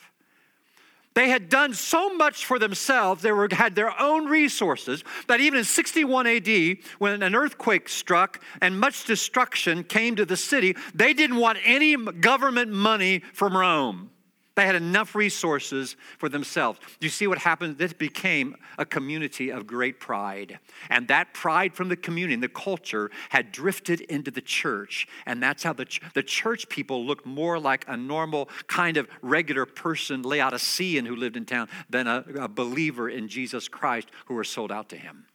They 1.15 1.29
had 1.29 1.49
done 1.49 1.75
so 1.75 2.15
much 2.15 2.45
for 2.45 2.59
themselves, 2.59 3.23
they 3.23 3.31
were, 3.31 3.49
had 3.51 3.77
their 3.77 4.01
own 4.01 4.27
resources, 4.27 5.05
that 5.29 5.41
even 5.41 5.61
in 5.61 5.65
61 5.65 6.27
AD, 6.27 6.77
when 6.99 7.23
an 7.23 7.35
earthquake 7.35 7.89
struck 7.89 8.41
and 8.61 8.79
much 8.79 9.05
destruction 9.05 9.85
came 9.85 10.17
to 10.17 10.25
the 10.25 10.37
city, 10.37 10.77
they 10.93 11.15
didn't 11.15 11.37
want 11.37 11.59
any 11.65 11.97
government 11.97 12.73
money 12.73 13.21
from 13.33 13.57
Rome. 13.57 14.11
They 14.56 14.66
had 14.66 14.76
enough 14.76 15.16
resources 15.16 15.96
for 16.18 16.28
themselves. 16.28 16.78
You 17.00 17.08
see 17.08 17.26
what 17.26 17.38
happened? 17.38 17.76
This 17.76 17.92
became 17.92 18.54
a 18.78 18.87
community 18.87 19.50
of 19.50 19.66
great 19.66 19.99
pride. 19.99 20.61
And 20.88 21.08
that 21.08 21.34
pride 21.34 21.75
from 21.75 21.88
the 21.88 21.96
community 21.96 22.34
and 22.34 22.42
the 22.42 22.49
culture 22.49 23.11
had 23.30 23.50
drifted 23.50 24.00
into 24.02 24.30
the 24.30 24.40
church. 24.40 25.08
And 25.26 25.42
that's 25.42 25.64
how 25.64 25.73
the, 25.73 25.87
ch- 25.87 26.00
the 26.14 26.23
church 26.23 26.68
people 26.68 27.04
looked 27.04 27.26
more 27.26 27.58
like 27.58 27.84
a 27.88 27.96
normal, 27.96 28.49
kind 28.68 28.96
of 28.96 29.08
regular 29.23 29.66
person, 29.66 30.23
Laodicean 30.23 31.04
who 31.04 31.16
lived 31.16 31.37
in 31.37 31.46
town, 31.46 31.68
than 31.90 32.06
a, 32.06 32.25
a 32.37 32.49
believer 32.49 33.08
in 33.08 33.26
Jesus 33.26 33.66
Christ 33.66 34.08
who 34.26 34.34
were 34.34 34.44
sold 34.44 34.70
out 34.70 34.88
to 34.90 34.96
him. 34.96 35.26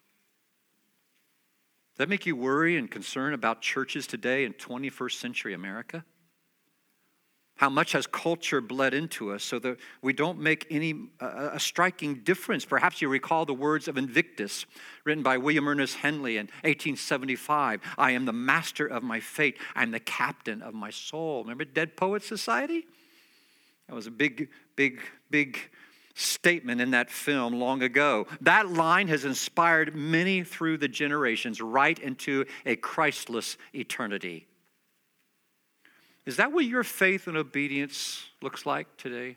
Does 1.91 2.05
that 2.05 2.09
make 2.09 2.25
you 2.25 2.38
worry 2.38 2.77
and 2.77 2.89
concern 2.89 3.33
about 3.33 3.61
churches 3.61 4.07
today 4.07 4.45
in 4.45 4.53
21st 4.53 5.19
century 5.19 5.53
America? 5.53 6.05
How 7.60 7.70
much 7.70 7.92
has 7.92 8.08
culture 8.08 8.62
bled 8.62 8.94
into 8.94 9.34
us 9.34 9.44
so 9.44 9.60
that 9.60 9.78
we 10.01 10.13
don't 10.13 10.39
make 10.39 10.66
any 10.72 11.10
uh, 11.20 11.50
a 11.51 11.60
striking 11.60 12.16
difference? 12.24 12.63
Perhaps 12.63 13.01
you 13.01 13.10
recall 13.10 13.44
the 13.44 13.54
words 13.54 13.89
of 13.89 13.98
invictus 13.98 14.66
written 15.04 15.22
by 15.24 15.38
william 15.38 15.68
ernest 15.68 15.98
henley 15.98 16.38
in 16.38 16.46
1875 16.63 17.82
i 17.98 18.12
am 18.12 18.24
the 18.24 18.32
master 18.32 18.88
of 18.88 19.04
my 19.04 19.20
fate. 19.20 19.58
I'm 19.75 19.92
the 19.92 20.00
captain 20.00 20.62
of 20.62 20.74
my 20.74 20.89
soul. 20.89 21.44
Remember 21.44 21.66
dead 21.66 21.98
poets 21.98 22.25
society? 22.25 22.88
That 23.88 23.96
was 23.96 24.08
a 24.08 24.12
big 24.12 24.48
big 24.78 25.01
big 25.30 25.60
statement 26.16 26.80
in 26.80 26.92
that 26.92 27.10
film 27.10 27.60
long 27.60 27.84
ago. 27.84 28.25
That 28.39 28.72
line 28.72 29.10
has 29.10 29.25
inspired 29.25 29.98
many 29.98 30.46
through 30.46 30.78
the 30.78 30.88
generations 30.88 31.60
right 31.60 32.00
into 32.00 32.46
a 32.66 32.78
christless 32.78 33.58
eternity 33.74 34.48
is 36.29 36.36
that 36.36 36.51
what 36.51 36.63
your 36.65 36.83
faith 36.83 37.25
and 37.25 37.36
obedience 37.36 38.24
looks 38.39 38.63
like 38.63 38.86
today? 38.98 39.36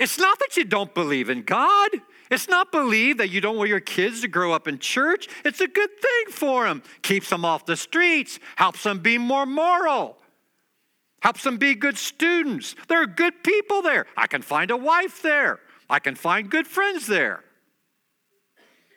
It's 0.00 0.18
not 0.18 0.40
that 0.40 0.56
you 0.56 0.64
don't 0.64 0.92
believe 0.94 1.30
in 1.30 1.42
God. 1.42 1.90
It's 2.28 2.48
not 2.48 2.72
believe 2.72 3.18
that 3.18 3.30
you 3.30 3.40
don't 3.40 3.56
want 3.56 3.68
your 3.68 3.78
kids 3.78 4.22
to 4.22 4.28
grow 4.28 4.52
up 4.52 4.66
in 4.66 4.80
church. 4.80 5.28
It's 5.44 5.60
a 5.60 5.68
good 5.68 5.90
thing 6.02 6.32
for 6.32 6.64
them. 6.64 6.82
Keeps 7.02 7.30
them 7.30 7.44
off 7.44 7.66
the 7.66 7.76
streets, 7.76 8.40
helps 8.56 8.82
them 8.82 8.98
be 8.98 9.16
more 9.16 9.46
moral, 9.46 10.16
helps 11.20 11.44
them 11.44 11.56
be 11.56 11.76
good 11.76 11.96
students. 11.96 12.74
There 12.88 13.00
are 13.00 13.06
good 13.06 13.44
people 13.44 13.82
there. 13.82 14.06
I 14.16 14.26
can 14.26 14.42
find 14.42 14.72
a 14.72 14.76
wife 14.76 15.22
there, 15.22 15.60
I 15.88 16.00
can 16.00 16.16
find 16.16 16.50
good 16.50 16.66
friends 16.66 17.06
there. 17.06 17.44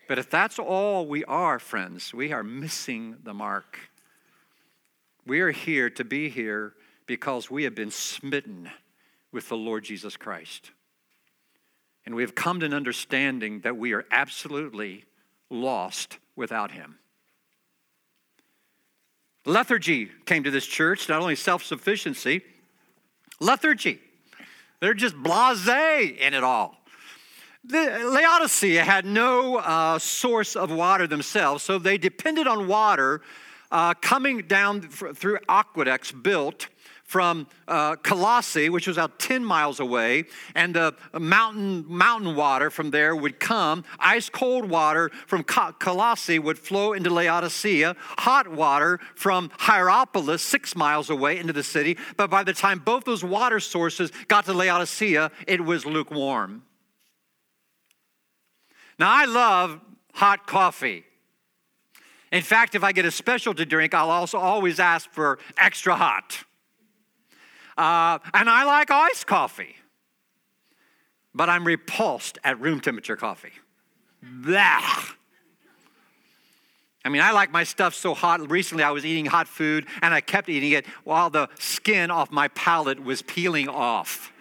But 0.07 0.17
if 0.17 0.27
that's 0.27 0.57
all 0.57 1.05
we 1.05 1.23
are, 1.25 1.59
friends, 1.59 2.15
we 2.15 2.33
are 2.33 2.43
missing 2.43 3.17
the 3.23 3.35
mark. 3.35 3.88
We 5.25 5.41
are 5.41 5.51
here 5.51 5.89
to 5.91 6.03
be 6.03 6.29
here 6.29 6.73
because 7.05 7.51
we 7.51 7.63
have 7.63 7.75
been 7.75 7.91
smitten 7.91 8.69
with 9.31 9.49
the 9.49 9.57
Lord 9.57 9.83
Jesus 9.83 10.17
Christ. 10.17 10.71
And 12.05 12.15
we 12.15 12.23
have 12.23 12.35
come 12.35 12.59
to 12.61 12.65
an 12.65 12.73
understanding 12.73 13.61
that 13.61 13.77
we 13.77 13.93
are 13.93 14.05
absolutely 14.11 15.05
lost 15.49 16.17
without 16.35 16.71
Him. 16.71 16.97
Lethargy 19.45 20.09
came 20.25 20.43
to 20.43 20.51
this 20.51 20.65
church, 20.65 21.09
not 21.09 21.21
only 21.21 21.35
self 21.35 21.63
sufficiency, 21.63 22.41
lethargy. 23.39 23.99
They're 24.79 24.93
just 24.93 25.15
blase 25.15 25.67
in 25.67 26.33
it 26.33 26.43
all. 26.43 26.77
The, 27.65 28.09
Laodicea 28.09 28.83
had 28.83 29.05
no 29.05 29.57
uh, 29.57 29.99
source 29.99 30.55
of 30.55 30.71
water 30.71 31.07
themselves, 31.07 31.63
so 31.63 31.77
they 31.77 31.97
depended 31.97 32.47
on 32.47 32.67
water 32.67 33.21
uh, 33.71 33.93
coming 33.95 34.39
down 34.47 34.81
through 34.81 35.39
aqueducts 35.47 36.11
built 36.11 36.67
from 37.09 37.47
uh, 37.67 37.95
Colossae, 37.95 38.69
which 38.69 38.85
was 38.85 38.97
about 38.97 39.17
10 39.17 39.43
miles 39.43 39.79
away, 39.79 40.25
and 40.53 40.75
the 40.75 40.93
mountain, 41.19 41.83
mountain 41.87 42.35
water 42.35 42.69
from 42.69 42.91
there 42.91 43.15
would 43.15 43.39
come. 43.39 43.83
Ice 43.97 44.29
cold 44.29 44.69
water 44.69 45.09
from 45.25 45.43
Colossae 45.43 46.37
would 46.37 46.59
flow 46.59 46.93
into 46.93 47.09
Laodicea. 47.09 47.95
Hot 48.19 48.47
water 48.47 48.99
from 49.15 49.49
Hierapolis, 49.57 50.43
six 50.43 50.75
miles 50.75 51.09
away, 51.09 51.39
into 51.39 51.51
the 51.51 51.63
city. 51.63 51.97
But 52.15 52.29
by 52.29 52.43
the 52.43 52.53
time 52.53 52.77
both 52.77 53.05
those 53.05 53.23
water 53.23 53.59
sources 53.59 54.11
got 54.27 54.45
to 54.45 54.53
Laodicea, 54.53 55.31
it 55.47 55.65
was 55.65 55.87
lukewarm. 55.87 56.61
Now, 58.99 59.11
I 59.11 59.25
love 59.25 59.81
hot 60.13 60.45
coffee. 60.45 61.05
In 62.31 62.41
fact, 62.43 62.75
if 62.75 62.83
I 62.83 62.91
get 62.91 63.05
a 63.05 63.11
special 63.11 63.53
to 63.55 63.65
drink, 63.65 63.93
I'll 63.93 64.11
also 64.11 64.37
always 64.37 64.79
ask 64.79 65.09
for 65.09 65.39
extra 65.57 65.95
hot. 65.95 66.43
Uh, 67.77 68.19
and 68.33 68.49
I 68.49 68.65
like 68.65 68.91
iced 68.91 69.25
coffee, 69.25 69.75
but 71.33 71.49
I'm 71.49 71.65
repulsed 71.65 72.37
at 72.43 72.59
room 72.59 72.81
temperature 72.81 73.15
coffee. 73.15 73.53
Blah. 74.21 75.03
I 77.05 77.09
mean, 77.09 77.21
I 77.21 77.31
like 77.31 77.51
my 77.51 77.63
stuff 77.63 77.95
so 77.95 78.13
hot. 78.13 78.51
Recently, 78.51 78.83
I 78.83 78.91
was 78.91 79.05
eating 79.05 79.25
hot 79.25 79.47
food 79.47 79.85
and 80.01 80.13
I 80.13 80.21
kept 80.21 80.49
eating 80.49 80.71
it 80.73 80.85
while 81.05 81.29
the 81.29 81.47
skin 81.57 82.11
off 82.11 82.31
my 82.31 82.49
palate 82.49 83.03
was 83.03 83.21
peeling 83.21 83.69
off. 83.69 84.33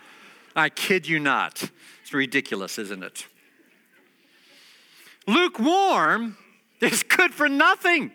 I 0.57 0.69
kid 0.69 1.07
you 1.07 1.21
not. 1.21 1.71
It's 2.03 2.13
ridiculous, 2.13 2.79
isn't 2.79 3.05
it? 3.05 3.27
Lukewarm 5.29 6.37
it's 6.81 7.03
good 7.03 7.35
for 7.35 7.49
nothing. 7.49 8.13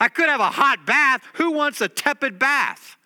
I 0.00 0.08
could 0.08 0.28
have 0.28 0.40
a 0.40 0.50
hot 0.50 0.84
bath. 0.86 1.22
Who 1.34 1.52
wants 1.52 1.80
a 1.80 1.88
tepid 1.88 2.38
bath? 2.38 2.96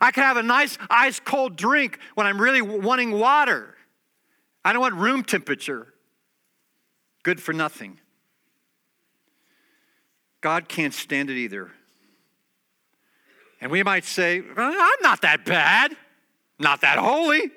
I 0.00 0.10
could 0.10 0.24
have 0.24 0.36
a 0.36 0.42
nice 0.42 0.78
ice 0.90 1.20
cold 1.20 1.56
drink 1.56 1.98
when 2.14 2.26
I'm 2.26 2.40
really 2.40 2.62
wanting 2.62 3.12
water. 3.12 3.74
I 4.64 4.72
don't 4.72 4.80
want 4.80 4.94
room 4.94 5.22
temperature. 5.22 5.92
Good 7.22 7.40
for 7.40 7.52
nothing. 7.52 7.98
God 10.40 10.68
can't 10.68 10.94
stand 10.94 11.30
it 11.30 11.36
either. 11.36 11.70
And 13.60 13.70
we 13.70 13.82
might 13.82 14.04
say, 14.04 14.42
I'm 14.56 15.02
not 15.02 15.22
that 15.22 15.44
bad, 15.44 15.96
not 16.58 16.80
that 16.80 16.98
holy. 16.98 17.50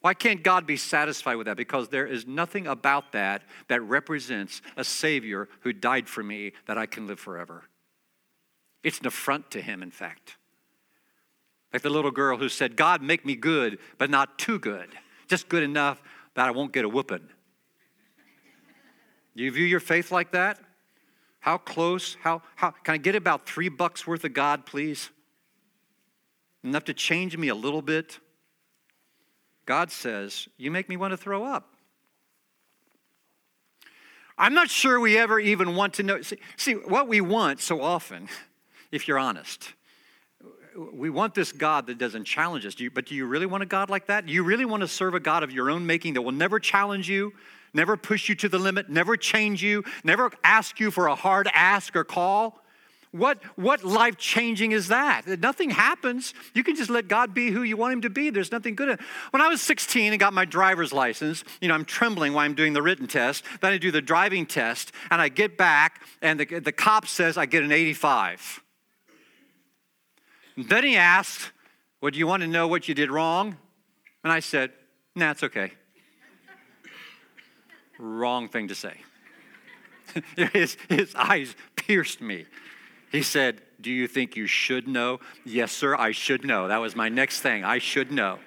Why 0.00 0.14
can't 0.14 0.42
God 0.42 0.66
be 0.66 0.76
satisfied 0.76 1.36
with 1.36 1.46
that? 1.46 1.56
Because 1.56 1.88
there 1.88 2.06
is 2.06 2.26
nothing 2.26 2.66
about 2.66 3.12
that 3.12 3.42
that 3.68 3.82
represents 3.82 4.62
a 4.76 4.84
Savior 4.84 5.48
who 5.60 5.72
died 5.72 6.08
for 6.08 6.22
me 6.22 6.52
that 6.66 6.78
I 6.78 6.86
can 6.86 7.06
live 7.06 7.20
forever. 7.20 7.64
It's 8.82 8.98
an 9.00 9.06
affront 9.06 9.50
to 9.50 9.60
Him, 9.60 9.82
in 9.82 9.90
fact. 9.90 10.36
Like 11.72 11.82
the 11.82 11.90
little 11.90 12.10
girl 12.10 12.38
who 12.38 12.48
said, 12.48 12.76
God, 12.76 13.02
make 13.02 13.26
me 13.26 13.36
good, 13.36 13.78
but 13.98 14.10
not 14.10 14.38
too 14.38 14.58
good, 14.58 14.88
just 15.28 15.48
good 15.48 15.62
enough 15.62 16.02
that 16.34 16.48
I 16.48 16.50
won't 16.50 16.72
get 16.72 16.84
a 16.84 16.88
whooping. 16.88 17.28
You 19.34 19.50
view 19.52 19.66
your 19.66 19.80
faith 19.80 20.10
like 20.10 20.32
that? 20.32 20.58
How 21.40 21.58
close? 21.58 22.16
How, 22.22 22.42
how 22.56 22.70
can 22.70 22.94
I 22.94 22.98
get 22.98 23.14
about 23.14 23.46
three 23.46 23.68
bucks 23.68 24.06
worth 24.06 24.24
of 24.24 24.32
God, 24.32 24.66
please? 24.66 25.10
Enough 26.64 26.84
to 26.84 26.94
change 26.94 27.36
me 27.36 27.48
a 27.48 27.54
little 27.54 27.82
bit? 27.82 28.18
God 29.70 29.92
says, 29.92 30.48
You 30.58 30.68
make 30.72 30.88
me 30.88 30.96
want 30.96 31.12
to 31.12 31.16
throw 31.16 31.44
up. 31.44 31.76
I'm 34.36 34.52
not 34.52 34.68
sure 34.68 34.98
we 34.98 35.16
ever 35.16 35.38
even 35.38 35.76
want 35.76 35.94
to 35.94 36.02
know. 36.02 36.22
See, 36.22 36.38
see, 36.56 36.72
what 36.72 37.06
we 37.06 37.20
want 37.20 37.60
so 37.60 37.80
often, 37.80 38.26
if 38.90 39.06
you're 39.06 39.16
honest, 39.16 39.72
we 40.76 41.08
want 41.08 41.36
this 41.36 41.52
God 41.52 41.86
that 41.86 41.98
doesn't 41.98 42.24
challenge 42.24 42.66
us. 42.66 42.74
Do 42.74 42.82
you, 42.82 42.90
but 42.90 43.06
do 43.06 43.14
you 43.14 43.26
really 43.26 43.46
want 43.46 43.62
a 43.62 43.66
God 43.66 43.90
like 43.90 44.08
that? 44.08 44.26
Do 44.26 44.32
you 44.32 44.42
really 44.42 44.64
want 44.64 44.80
to 44.80 44.88
serve 44.88 45.14
a 45.14 45.20
God 45.20 45.44
of 45.44 45.52
your 45.52 45.70
own 45.70 45.86
making 45.86 46.14
that 46.14 46.22
will 46.22 46.32
never 46.32 46.58
challenge 46.58 47.08
you, 47.08 47.32
never 47.72 47.96
push 47.96 48.28
you 48.28 48.34
to 48.34 48.48
the 48.48 48.58
limit, 48.58 48.88
never 48.88 49.16
change 49.16 49.62
you, 49.62 49.84
never 50.02 50.32
ask 50.42 50.80
you 50.80 50.90
for 50.90 51.06
a 51.06 51.14
hard 51.14 51.48
ask 51.54 51.94
or 51.94 52.02
call? 52.02 52.60
What, 53.12 53.42
what 53.56 53.82
life 53.82 54.16
changing 54.18 54.70
is 54.70 54.88
that? 54.88 55.26
Nothing 55.40 55.70
happens. 55.70 56.32
You 56.54 56.62
can 56.62 56.76
just 56.76 56.90
let 56.90 57.08
God 57.08 57.34
be 57.34 57.50
who 57.50 57.64
you 57.64 57.76
want 57.76 57.94
Him 57.94 58.02
to 58.02 58.10
be. 58.10 58.30
There's 58.30 58.52
nothing 58.52 58.76
good. 58.76 59.00
When 59.30 59.42
I 59.42 59.48
was 59.48 59.60
16 59.60 60.12
and 60.12 60.20
got 60.20 60.32
my 60.32 60.44
driver's 60.44 60.92
license, 60.92 61.42
you 61.60 61.66
know, 61.66 61.74
I'm 61.74 61.84
trembling 61.84 62.34
while 62.34 62.44
I'm 62.44 62.54
doing 62.54 62.72
the 62.72 62.82
written 62.82 63.08
test. 63.08 63.44
Then 63.60 63.72
I 63.72 63.78
do 63.78 63.90
the 63.90 64.00
driving 64.00 64.46
test, 64.46 64.92
and 65.10 65.20
I 65.20 65.28
get 65.28 65.58
back, 65.58 66.02
and 66.22 66.38
the, 66.38 66.60
the 66.60 66.70
cop 66.70 67.08
says 67.08 67.36
I 67.36 67.46
get 67.46 67.64
an 67.64 67.72
85. 67.72 68.62
And 70.54 70.68
then 70.68 70.84
he 70.84 70.96
asked, 70.96 71.50
Well, 72.00 72.12
do 72.12 72.18
you 72.18 72.28
want 72.28 72.42
to 72.42 72.48
know 72.48 72.68
what 72.68 72.86
you 72.86 72.94
did 72.94 73.10
wrong? 73.10 73.56
And 74.22 74.32
I 74.32 74.38
said, 74.38 74.70
Nah, 75.16 75.32
it's 75.32 75.42
okay. 75.42 75.72
wrong 77.98 78.48
thing 78.48 78.68
to 78.68 78.74
say. 78.76 78.94
his, 80.52 80.76
his 80.88 81.12
eyes 81.16 81.56
pierced 81.74 82.20
me. 82.20 82.46
He 83.10 83.22
said, 83.22 83.60
Do 83.80 83.90
you 83.90 84.06
think 84.06 84.36
you 84.36 84.46
should 84.46 84.88
know? 84.88 85.20
Yes, 85.44 85.72
sir, 85.72 85.96
I 85.96 86.12
should 86.12 86.44
know. 86.44 86.68
That 86.68 86.78
was 86.78 86.96
my 86.96 87.08
next 87.08 87.40
thing. 87.40 87.64
I 87.64 87.78
should 87.78 88.10
know. 88.12 88.38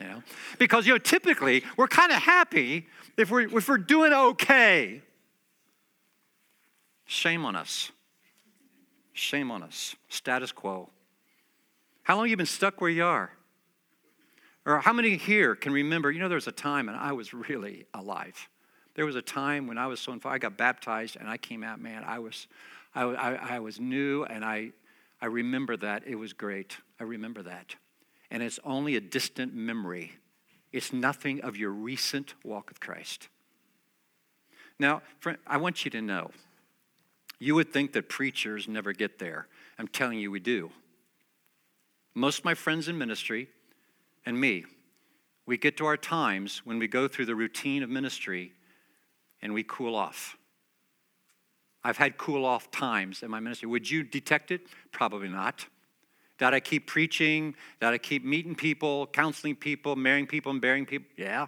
You 0.00 0.06
know? 0.06 0.22
Because, 0.58 0.86
you 0.86 0.92
know, 0.92 0.98
typically 0.98 1.64
we're 1.76 1.88
kind 1.88 2.12
of 2.12 2.18
happy 2.18 2.86
if 3.16 3.30
we're, 3.30 3.56
if 3.56 3.68
we're 3.68 3.78
doing 3.78 4.12
okay. 4.12 5.02
Shame 7.06 7.44
on 7.44 7.56
us. 7.56 7.90
Shame 9.12 9.50
on 9.50 9.62
us. 9.62 9.96
Status 10.08 10.52
quo. 10.52 10.90
How 12.02 12.16
long 12.16 12.28
you 12.28 12.36
been 12.36 12.46
stuck 12.46 12.80
where 12.80 12.90
you 12.90 13.04
are? 13.04 13.30
Or 14.64 14.80
how 14.80 14.92
many 14.92 15.16
here 15.16 15.54
can 15.54 15.72
remember, 15.72 16.10
you 16.10 16.20
know, 16.20 16.28
there 16.28 16.36
was 16.36 16.46
a 16.46 16.52
time 16.52 16.88
and 16.88 16.96
I 16.98 17.12
was 17.12 17.32
really 17.32 17.86
alive. 17.94 18.48
There 18.94 19.06
was 19.06 19.16
a 19.16 19.22
time 19.22 19.66
when 19.66 19.78
I 19.78 19.86
was 19.86 20.00
so 20.00 20.12
involved, 20.12 20.34
I 20.34 20.38
got 20.38 20.56
baptized 20.56 21.16
and 21.16 21.28
I 21.28 21.38
came 21.38 21.64
out, 21.64 21.80
man, 21.80 22.04
I 22.04 22.18
was, 22.18 22.46
I, 22.98 23.04
I, 23.04 23.56
I 23.56 23.58
was 23.60 23.78
new, 23.78 24.24
and 24.24 24.44
I, 24.44 24.72
I 25.20 25.26
remember 25.26 25.76
that. 25.76 26.02
It 26.06 26.16
was 26.16 26.32
great. 26.32 26.76
I 26.98 27.04
remember 27.04 27.42
that. 27.44 27.76
And 28.30 28.42
it's 28.42 28.58
only 28.64 28.96
a 28.96 29.00
distant 29.00 29.54
memory, 29.54 30.12
it's 30.72 30.92
nothing 30.92 31.40
of 31.42 31.56
your 31.56 31.70
recent 31.70 32.34
walk 32.44 32.68
with 32.68 32.80
Christ. 32.80 33.28
Now, 34.78 35.02
friend, 35.18 35.38
I 35.46 35.56
want 35.56 35.84
you 35.84 35.90
to 35.92 36.02
know 36.02 36.30
you 37.38 37.54
would 37.54 37.72
think 37.72 37.92
that 37.92 38.08
preachers 38.08 38.68
never 38.68 38.92
get 38.92 39.18
there. 39.18 39.46
I'm 39.78 39.88
telling 39.88 40.18
you, 40.18 40.30
we 40.30 40.40
do. 40.40 40.70
Most 42.14 42.40
of 42.40 42.44
my 42.44 42.54
friends 42.54 42.88
in 42.88 42.98
ministry 42.98 43.48
and 44.26 44.40
me, 44.40 44.64
we 45.46 45.56
get 45.56 45.76
to 45.78 45.86
our 45.86 45.96
times 45.96 46.62
when 46.64 46.78
we 46.78 46.88
go 46.88 47.08
through 47.08 47.26
the 47.26 47.34
routine 47.34 47.82
of 47.82 47.90
ministry 47.90 48.52
and 49.40 49.54
we 49.54 49.62
cool 49.62 49.94
off. 49.94 50.36
I've 51.88 51.96
had 51.96 52.18
cool 52.18 52.44
off 52.44 52.70
times 52.70 53.22
in 53.22 53.30
my 53.30 53.40
ministry. 53.40 53.66
Would 53.66 53.90
you 53.90 54.02
detect 54.02 54.50
it? 54.50 54.60
Probably 54.92 55.30
not. 55.30 55.64
That 56.36 56.52
I 56.52 56.60
keep 56.60 56.86
preaching? 56.86 57.54
that 57.80 57.94
I 57.94 57.98
keep 57.98 58.26
meeting 58.26 58.54
people, 58.54 59.06
counseling 59.06 59.56
people, 59.56 59.96
marrying 59.96 60.26
people, 60.26 60.52
and 60.52 60.60
burying 60.60 60.84
people? 60.84 61.08
Yeah. 61.16 61.46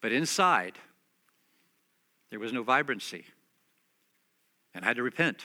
But 0.00 0.12
inside, 0.12 0.78
there 2.30 2.40
was 2.40 2.54
no 2.54 2.62
vibrancy. 2.62 3.26
And 4.74 4.82
I 4.82 4.88
had 4.88 4.96
to 4.96 5.02
repent. 5.02 5.44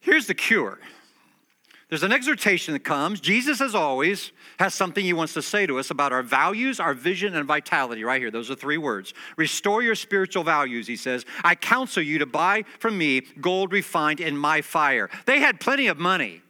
Here's 0.00 0.26
the 0.26 0.34
cure 0.34 0.78
there's 1.88 2.02
an 2.02 2.12
exhortation 2.12 2.74
that 2.74 2.82
comes. 2.82 3.20
Jesus, 3.20 3.60
as 3.60 3.74
always, 3.74 4.32
has 4.58 4.74
something 4.74 5.04
he 5.04 5.12
wants 5.12 5.34
to 5.34 5.42
say 5.42 5.66
to 5.66 5.78
us 5.78 5.90
about 5.90 6.12
our 6.12 6.22
values, 6.22 6.80
our 6.80 6.94
vision, 6.94 7.36
and 7.36 7.46
vitality, 7.46 8.02
right 8.02 8.20
here. 8.20 8.32
Those 8.32 8.50
are 8.50 8.56
three 8.56 8.78
words. 8.78 9.14
Restore 9.36 9.82
your 9.82 9.94
spiritual 9.94 10.42
values, 10.42 10.88
he 10.88 10.96
says. 10.96 11.24
I 11.44 11.54
counsel 11.54 12.02
you 12.02 12.18
to 12.18 12.26
buy 12.26 12.64
from 12.80 12.98
me 12.98 13.20
gold 13.40 13.72
refined 13.72 14.18
in 14.18 14.36
my 14.36 14.62
fire. 14.62 15.08
They 15.26 15.38
had 15.38 15.60
plenty 15.60 15.86
of 15.86 15.96
money. 15.98 16.42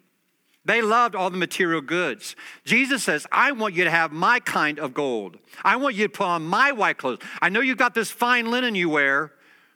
They 0.64 0.80
loved 0.80 1.14
all 1.14 1.28
the 1.28 1.36
material 1.36 1.82
goods. 1.82 2.34
Jesus 2.64 3.04
says, 3.04 3.26
I 3.30 3.52
want 3.52 3.74
you 3.74 3.84
to 3.84 3.90
have 3.90 4.12
my 4.12 4.40
kind 4.40 4.80
of 4.80 4.94
gold. 4.94 5.36
I 5.62 5.76
want 5.76 5.96
you 5.96 6.04
to 6.08 6.12
put 6.12 6.26
on 6.26 6.44
my 6.44 6.72
white 6.72 6.96
clothes. 6.96 7.20
I 7.42 7.50
know 7.50 7.60
you've 7.60 7.78
got 7.78 7.94
this 7.94 8.10
fine 8.10 8.50
linen 8.50 8.74
you 8.74 8.88
wear 8.88 9.32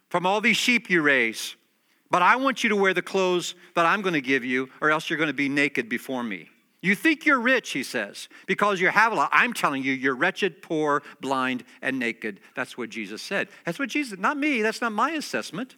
from 0.09 0.25
all 0.25 0.41
these 0.41 0.57
sheep 0.57 0.89
you 0.89 1.03
raise. 1.03 1.55
But 2.11 2.23
I 2.23 2.37
want 2.37 2.65
you 2.65 2.71
to 2.71 2.77
wear 2.77 2.93
the 2.93 3.03
clothes 3.03 3.55
that 3.75 3.87
I'm 3.87 4.03
going 4.03 4.15
to 4.15 4.21
give 4.21 4.45
you, 4.45 4.69
or 4.81 4.91
else 4.91 5.09
you're 5.09 5.17
going 5.17 5.29
to 5.29 5.35
be 5.35 5.49
naked 5.49 5.89
before 5.89 6.23
me. 6.23 6.49
You 6.83 6.95
think 6.95 7.27
you're 7.27 7.41
rich, 7.41 7.71
he 7.71 7.83
says, 7.83 8.29
because 8.47 8.81
you 8.81 8.89
have 8.89 9.13
a 9.13 9.15
lot. 9.15 9.29
I'm 9.33 9.53
telling 9.53 9.83
you, 9.83 9.93
you're 9.93 10.15
wretched, 10.15 10.63
poor, 10.63 11.03
blind, 11.21 11.63
and 11.83 11.99
naked. 11.99 12.41
That's 12.57 12.79
what 12.79 12.89
Jesus 12.89 13.21
said. 13.21 13.49
That's 13.67 13.79
what 13.79 13.91
Jesus, 13.91 14.19
not 14.19 14.39
me, 14.39 14.63
that's 14.63 14.81
not 14.81 14.93
my 14.93 15.11
assessment. 15.11 15.77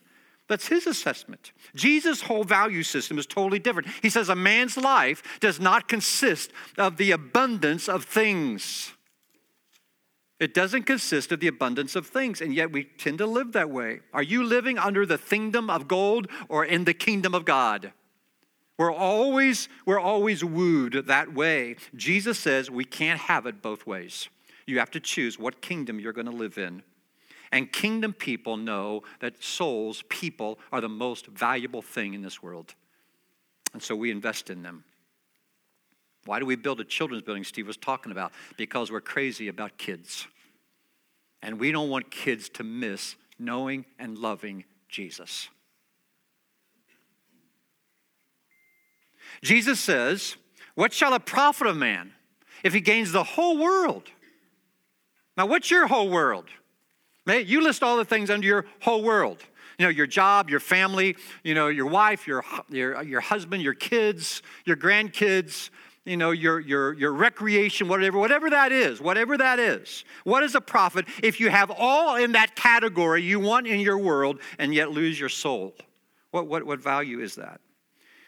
That's 0.49 0.69
his 0.69 0.87
assessment. 0.87 1.53
Jesus' 1.75 2.23
whole 2.23 2.45
value 2.45 2.83
system 2.83 3.19
is 3.19 3.27
totally 3.27 3.59
different. 3.59 3.89
He 4.01 4.11
says 4.11 4.29
a 4.29 4.37
man's 4.37 4.77
life 4.77 5.23
does 5.41 5.59
not 5.59 5.89
consist 5.89 6.53
of 6.79 6.99
the 6.99 7.11
abundance 7.11 7.89
of 7.89 8.05
things. 8.05 8.93
It 10.43 10.55
doesn't 10.55 10.87
consist 10.87 11.31
of 11.31 11.39
the 11.39 11.47
abundance 11.47 11.95
of 11.95 12.09
things, 12.09 12.41
and 12.41 12.53
yet 12.53 12.73
we 12.73 12.83
tend 12.83 13.19
to 13.19 13.27
live 13.27 13.53
that 13.53 13.71
way. 13.71 14.01
Are 14.13 14.25
you 14.25 14.43
living 14.43 14.77
under 14.77 15.07
the 15.07 15.17
kingdom 15.17 15.71
of 15.71 15.87
gold 15.87 16.27
or 16.49 16.65
in 16.65 16.83
the 16.83 16.95
kingdom 16.95 17.33
of 17.33 17.45
God? 17.45 17.93
We're 18.77 18.93
always, 18.93 19.69
we're 19.87 20.01
always 20.01 20.43
wooed 20.43 21.07
that 21.07 21.33
way. 21.33 21.77
Jesus 21.95 22.41
says 22.41 22.73
we 22.73 22.85
can't 22.85 23.21
have 23.21 23.47
it 23.47 23.63
both 23.63 23.87
ways. 23.87 24.29
You 24.67 24.81
have 24.81 24.91
to 24.91 25.01
choose 25.01 25.39
what 25.39 25.63
kingdom 25.63 26.01
you're 26.01 26.13
going 26.13 26.27
to 26.27 26.33
live 26.33 26.59
in. 26.59 26.83
And 27.53 27.71
kingdom 27.71 28.13
people 28.13 28.57
know 28.57 29.05
that 29.21 29.45
souls, 29.45 30.03
people, 30.09 30.59
are 30.73 30.81
the 30.81 30.89
most 30.89 31.29
valuable 31.29 31.83
thing 31.83 32.15
in 32.15 32.23
this 32.23 32.43
world. 32.43 32.75
And 33.73 33.81
so 33.81 33.95
we 33.95 34.11
invest 34.11 34.51
in 34.51 34.65
them. 34.65 34.83
Why 36.25 36.39
do 36.39 36.47
we 36.47 36.57
build 36.57 36.81
a 36.81 36.85
children's 36.85 37.23
building 37.23 37.45
Steve 37.45 37.67
was 37.67 37.77
talking 37.77 38.13
about? 38.13 38.33
Because 38.57 38.93
we're 38.93 39.01
crazy 39.01 39.49
about 39.49 39.77
kids. 39.77 40.27
And 41.43 41.59
we 41.59 41.73
don't 41.73 41.89
want 41.89 42.11
kids 42.11 42.49
to 42.51 42.65
miss 42.65 43.17
knowing 43.39 43.85
and 43.99 44.17
loving 44.17 44.65
Jesus. 44.89 45.49
Jesus 49.43 49.81
says, 49.81 50.37
What 50.75 50.93
shall 50.93 51.15
it 51.15 51.27
profit 51.27 51.67
a 51.67 51.75
man 51.75 52.13
if 52.63 52.73
he 52.73 52.81
gains 52.81 53.11
the 53.11 53.25
whole 53.25 53.59
world? 53.59 54.05
Now, 55.37 55.47
what's 55.47 55.71
your 55.71 55.87
whole 55.87 56.09
world? 56.09 56.47
You 57.27 57.63
list 57.63 57.83
all 57.83 57.97
the 57.97 58.05
things 58.05 58.31
under 58.31 58.47
your 58.47 58.67
whole 58.81 59.03
world. 59.03 59.39
You 59.79 59.87
know, 59.87 59.91
your 59.91 60.07
job, 60.07 60.51
your 60.51 60.61
family, 60.61 61.17
you 61.43 61.55
know, 61.55 61.69
your 61.69 61.87
wife, 61.87 62.27
your, 62.27 62.45
your, 62.69 63.03
your 63.03 63.21
husband, 63.21 63.63
your 63.63 63.75
kids, 63.75 64.43
your 64.65 64.77
grandkids, 64.77 65.71
you 66.05 66.17
know, 66.17 66.33
your, 66.33 66.59
your, 66.59 66.95
your 66.95 67.13
recreation, 67.13 67.87
whatever, 67.89 68.19
whatever 68.19 68.51
that 68.51 68.73
is, 68.73 69.01
whatever 69.01 69.39
that 69.39 69.59
is. 69.59 70.05
What 70.25 70.43
is 70.43 70.55
a 70.55 70.61
profit 70.61 71.07
if 71.23 71.39
you 71.39 71.49
have 71.49 71.71
all 71.71 72.17
in 72.17 72.33
that 72.33 72.57
category 72.57 73.23
you 73.23 73.39
want 73.39 73.67
in 73.67 73.81
your 73.81 73.99
world 73.99 74.41
and 74.59 74.75
yet 74.75 74.91
lose 74.91 75.19
your 75.19 75.29
soul? 75.29 75.75
What, 76.33 76.49
what, 76.49 76.65
what 76.65 76.81
value 76.81 77.21
is 77.21 77.37
that? 77.37 77.61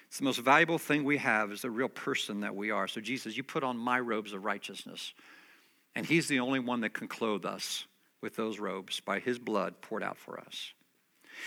It's 0.06 0.18
the 0.18 0.24
most 0.24 0.38
valuable 0.38 0.78
thing 0.78 1.02
we 1.02 1.16
have 1.16 1.50
is 1.50 1.62
the 1.62 1.70
real 1.70 1.88
person 1.88 2.40
that 2.40 2.54
we 2.54 2.70
are. 2.70 2.86
So 2.86 3.00
Jesus, 3.00 3.36
you 3.36 3.42
put 3.42 3.64
on 3.64 3.76
my 3.76 3.98
robes 3.98 4.32
of 4.32 4.44
righteousness. 4.44 5.12
And 5.96 6.06
he's 6.06 6.28
the 6.28 6.40
only 6.40 6.60
one 6.60 6.80
that 6.82 6.94
can 6.94 7.08
clothe 7.08 7.44
us 7.44 7.86
with 8.20 8.36
those 8.36 8.60
robes 8.60 9.00
by 9.00 9.18
his 9.18 9.38
blood 9.38 9.80
poured 9.80 10.04
out 10.04 10.16
for 10.16 10.38
us. 10.38 10.72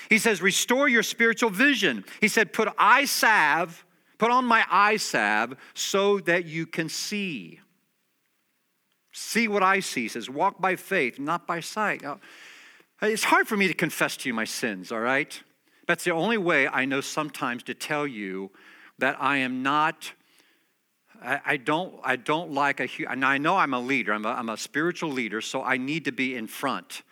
He 0.10 0.18
says, 0.18 0.42
restore 0.42 0.90
your 0.90 1.04
spiritual 1.04 1.50
vision. 1.50 2.04
He 2.20 2.28
said, 2.28 2.52
put 2.52 2.68
eye 2.78 3.06
salve 3.06 3.86
Put 4.18 4.32
on 4.32 4.46
my 4.46 4.66
eye 4.70 4.98
salve 4.98 5.56
so 5.74 6.20
that 6.22 6.46
you 6.46 6.66
can 6.66 6.90
see. 6.90 7.60
See 9.12 9.48
what 9.48 9.64
I 9.64 9.80
see. 9.80 10.08
Says, 10.08 10.30
walk 10.30 10.60
by 10.62 10.76
faith, 10.76 11.20
not 11.20 11.48
by 11.48 11.60
sight. 11.60 12.02
Now, 12.02 12.20
it's 13.02 13.24
hard 13.24 13.48
for 13.48 13.58
me 13.58 13.68
to 13.68 13.74
confess 13.74 14.18
to 14.18 14.30
you 14.30 14.34
my 14.34 14.46
sins, 14.46 14.92
all 14.92 15.00
right? 15.00 15.42
That's 15.88 16.04
the 16.04 16.12
only 16.12 16.38
way 16.38 16.68
I 16.68 16.86
know 16.86 17.02
sometimes 17.02 17.64
to 17.64 17.74
tell 17.74 18.08
you 18.08 18.52
that 19.00 19.16
I 19.20 19.38
am 19.38 19.62
not, 19.62 20.12
I, 21.22 21.40
I 21.46 21.58
don't, 21.58 21.96
I 22.04 22.16
don't 22.16 22.52
like 22.52 22.80
a, 22.80 22.90
and 23.08 23.24
I 23.24 23.38
know 23.38 23.56
I'm 23.56 23.74
a 23.74 23.80
leader, 23.80 24.14
I'm 24.14 24.26
a, 24.26 24.30
I'm 24.30 24.50
a 24.50 24.58
spiritual 24.58 25.12
leader, 25.12 25.42
so 25.42 25.64
I 25.64 25.78
need 25.78 26.06
to 26.06 26.12
be 26.12 26.36
in 26.36 26.48
front. 26.48 27.04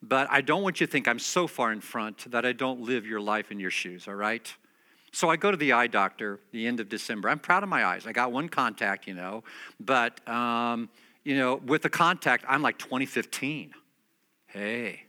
But 0.00 0.28
I 0.30 0.40
don't 0.40 0.62
want 0.62 0.80
you 0.80 0.86
to 0.86 0.90
think 0.90 1.08
I'm 1.08 1.18
so 1.18 1.46
far 1.46 1.72
in 1.72 1.80
front 1.80 2.30
that 2.30 2.46
I 2.46 2.52
don't 2.52 2.80
live 2.82 3.06
your 3.06 3.20
life 3.20 3.50
in 3.50 3.58
your 3.58 3.70
shoes, 3.70 4.06
all 4.06 4.14
right? 4.14 4.54
So 5.14 5.30
I 5.30 5.36
go 5.36 5.52
to 5.52 5.56
the 5.56 5.72
eye 5.72 5.86
doctor 5.86 6.40
the 6.50 6.66
end 6.66 6.80
of 6.80 6.88
December. 6.88 7.28
I'm 7.28 7.38
proud 7.38 7.62
of 7.62 7.68
my 7.68 7.84
eyes. 7.84 8.04
I 8.04 8.10
got 8.10 8.32
one 8.32 8.48
contact, 8.48 9.06
you 9.06 9.14
know, 9.14 9.44
but, 9.78 10.26
um, 10.28 10.88
you 11.22 11.36
know, 11.36 11.54
with 11.54 11.82
the 11.82 11.88
contact, 11.88 12.44
I'm 12.48 12.62
like 12.62 12.78
2015. 12.78 13.72
Hey. 14.48 15.04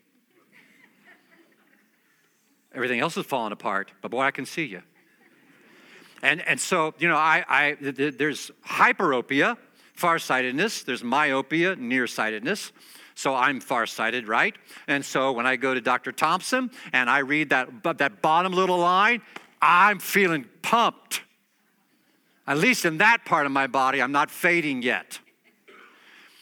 Everything 2.76 3.00
else 3.00 3.18
is 3.18 3.26
falling 3.26 3.52
apart, 3.52 3.92
but 4.04 4.12
boy, 4.12 4.22
I 4.22 4.30
can 4.30 4.46
see 4.46 4.66
you. 4.66 4.84
And, 6.22 6.40
and 6.48 6.60
so, 6.60 6.94
you 7.00 7.08
know, 7.08 7.18
I, 7.18 7.44
I, 7.48 7.78
there's 7.80 8.52
hyperopia, 8.64 9.58
farsightedness, 9.96 10.84
there's 10.84 11.04
myopia, 11.04 11.76
nearsightedness. 11.78 12.72
So 13.16 13.34
I'm 13.34 13.62
farsighted, 13.62 14.28
right? 14.28 14.56
And 14.88 15.04
so 15.04 15.32
when 15.32 15.48
I 15.48 15.56
go 15.56 15.74
to 15.74 15.82
Dr. 15.82 16.12
Thompson 16.12 16.70
and 16.92 17.10
I 17.10 17.20
read 17.20 17.50
that, 17.50 17.70
that 17.98 18.22
bottom 18.22 18.52
little 18.52 18.78
line, 18.78 19.22
I'm 19.66 20.00
feeling 20.00 20.46
pumped. 20.62 21.22
At 22.48 22.60
least 22.60 22.86
in 22.86 23.00
that 23.00 23.26
part 23.26 23.48
of 23.48 23.52
my 23.52 23.66
body, 23.66 24.02
I'm 24.02 24.12
not 24.12 24.30
fading 24.30 24.84
yet. 24.84 25.20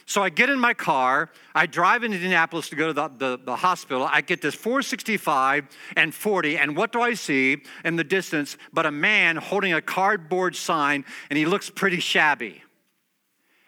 So 0.05 0.21
I 0.21 0.29
get 0.29 0.49
in 0.49 0.59
my 0.59 0.73
car, 0.73 1.29
I 1.55 1.65
drive 1.65 2.03
into 2.03 2.17
Indianapolis 2.17 2.67
to 2.69 2.75
go 2.75 2.87
to 2.87 2.93
the, 2.93 3.07
the, 3.07 3.39
the, 3.41 3.55
hospital. 3.55 4.03
I 4.03 4.19
get 4.19 4.41
this 4.41 4.53
465 4.53 5.65
and 5.95 6.13
40, 6.13 6.57
and 6.57 6.75
what 6.75 6.91
do 6.91 7.01
I 7.01 7.13
see 7.13 7.63
in 7.85 7.95
the 7.95 8.03
distance 8.03 8.57
but 8.73 8.85
a 8.85 8.91
man 8.91 9.37
holding 9.37 9.73
a 9.73 9.81
cardboard 9.81 10.57
sign, 10.57 11.05
and 11.29 11.37
he 11.37 11.45
looks 11.45 11.69
pretty 11.69 12.01
shabby. 12.01 12.61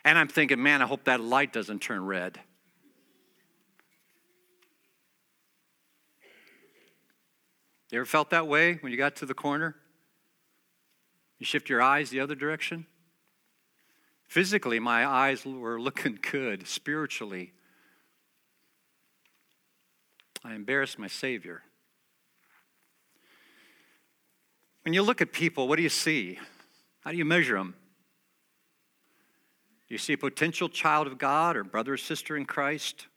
And 0.03 0.19
I'm 0.19 0.27
thinking, 0.27 0.61
man, 0.61 0.81
I 0.81 0.85
hope 0.85 1.05
that 1.05 1.21
light 1.21 1.53
doesn't 1.53 1.79
turn 1.79 2.03
red. 2.05 2.39
You 7.91 7.99
ever 7.99 8.05
felt 8.05 8.31
that 8.31 8.47
way 8.47 8.77
when 8.81 8.91
you 8.91 8.97
got 8.97 9.15
to 9.17 9.25
the 9.25 9.33
corner? 9.33 9.75
You 11.39 11.45
shift 11.45 11.69
your 11.69 11.81
eyes 11.81 12.09
the 12.09 12.19
other 12.19 12.35
direction? 12.35 12.87
Physically, 14.27 14.79
my 14.79 15.05
eyes 15.05 15.45
were 15.45 15.79
looking 15.79 16.17
good. 16.31 16.67
Spiritually, 16.67 17.53
I 20.43 20.55
embarrassed 20.55 20.97
my 20.97 21.07
Savior. 21.07 21.63
When 24.83 24.93
you 24.93 25.01
look 25.01 25.21
at 25.21 25.31
people, 25.31 25.67
what 25.67 25.77
do 25.77 25.83
you 25.83 25.89
see? 25.89 26.39
How 27.01 27.11
do 27.11 27.17
you 27.17 27.25
measure 27.25 27.55
them? 27.55 27.75
Do 29.87 29.93
you 29.93 29.99
see 29.99 30.13
a 30.13 30.17
potential 30.17 30.69
child 30.69 31.05
of 31.07 31.17
God 31.17 31.55
or 31.55 31.63
brother 31.63 31.93
or 31.93 31.97
sister 31.97 32.35
in 32.35 32.45
Christ? 32.45 33.07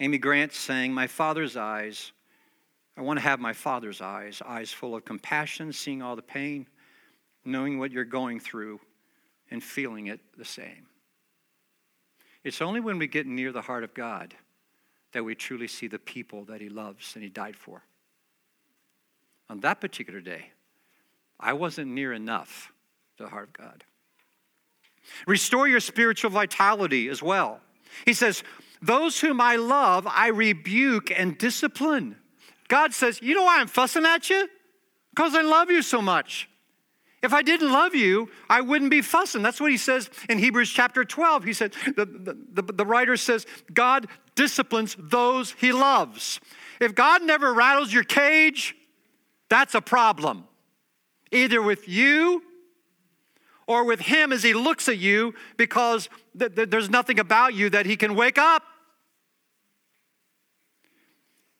Amy 0.00 0.18
Grant 0.18 0.52
saying, 0.52 0.92
My 0.92 1.06
father's 1.06 1.56
eyes. 1.56 2.12
I 2.98 3.02
want 3.02 3.20
to 3.20 3.22
have 3.22 3.38
my 3.38 3.52
father's 3.52 4.00
eyes, 4.00 4.42
eyes 4.44 4.72
full 4.72 4.96
of 4.96 5.04
compassion, 5.04 5.72
seeing 5.72 6.02
all 6.02 6.16
the 6.16 6.22
pain, 6.22 6.66
knowing 7.44 7.78
what 7.78 7.92
you're 7.92 8.04
going 8.04 8.40
through, 8.40 8.80
and 9.52 9.62
feeling 9.62 10.08
it 10.08 10.18
the 10.36 10.44
same. 10.44 10.88
It's 12.42 12.60
only 12.60 12.80
when 12.80 12.98
we 12.98 13.06
get 13.06 13.24
near 13.24 13.52
the 13.52 13.62
heart 13.62 13.84
of 13.84 13.94
God 13.94 14.34
that 15.12 15.22
we 15.22 15.36
truly 15.36 15.68
see 15.68 15.86
the 15.86 16.00
people 16.00 16.44
that 16.46 16.60
He 16.60 16.68
loves 16.68 17.12
and 17.14 17.22
He 17.22 17.30
died 17.30 17.54
for. 17.54 17.84
On 19.48 19.60
that 19.60 19.80
particular 19.80 20.20
day, 20.20 20.50
I 21.38 21.52
wasn't 21.52 21.92
near 21.92 22.12
enough 22.12 22.72
to 23.16 23.22
the 23.22 23.28
heart 23.30 23.50
of 23.50 23.52
God. 23.52 23.84
Restore 25.24 25.68
your 25.68 25.80
spiritual 25.80 26.30
vitality 26.30 27.08
as 27.08 27.22
well. 27.22 27.60
He 28.04 28.12
says, 28.12 28.42
Those 28.82 29.20
whom 29.20 29.40
I 29.40 29.54
love, 29.54 30.04
I 30.08 30.28
rebuke 30.28 31.12
and 31.12 31.38
discipline. 31.38 32.16
God 32.68 32.94
says, 32.94 33.20
You 33.20 33.34
know 33.34 33.44
why 33.44 33.60
I'm 33.60 33.66
fussing 33.66 34.06
at 34.06 34.30
you? 34.30 34.48
Because 35.10 35.34
I 35.34 35.42
love 35.42 35.70
you 35.70 35.82
so 35.82 36.00
much. 36.00 36.48
If 37.22 37.32
I 37.32 37.42
didn't 37.42 37.72
love 37.72 37.94
you, 37.94 38.30
I 38.48 38.60
wouldn't 38.60 38.92
be 38.92 39.02
fussing. 39.02 39.42
That's 39.42 39.60
what 39.60 39.72
he 39.72 39.76
says 39.76 40.08
in 40.28 40.38
Hebrews 40.38 40.70
chapter 40.70 41.04
12. 41.04 41.44
He 41.44 41.52
said, 41.52 41.74
the, 41.96 42.04
the, 42.04 42.62
the, 42.62 42.72
the, 42.72 42.86
writer 42.86 43.16
says, 43.16 43.44
God 43.72 44.06
disciplines 44.36 44.96
those 44.98 45.52
he 45.52 45.72
loves. 45.72 46.38
If 46.80 46.94
God 46.94 47.24
never 47.24 47.52
rattles 47.52 47.92
your 47.92 48.04
cage, 48.04 48.76
that's 49.48 49.74
a 49.74 49.80
problem. 49.80 50.44
Either 51.32 51.60
with 51.60 51.88
you 51.88 52.42
or 53.66 53.84
with 53.84 54.00
him 54.00 54.32
as 54.32 54.44
he 54.44 54.54
looks 54.54 54.88
at 54.88 54.98
you 54.98 55.34
because 55.56 56.08
th- 56.38 56.54
th- 56.54 56.70
there's 56.70 56.88
nothing 56.88 57.18
about 57.18 57.52
you 57.52 57.68
that 57.70 57.84
he 57.84 57.96
can 57.96 58.14
wake 58.14 58.38
up. 58.38 58.62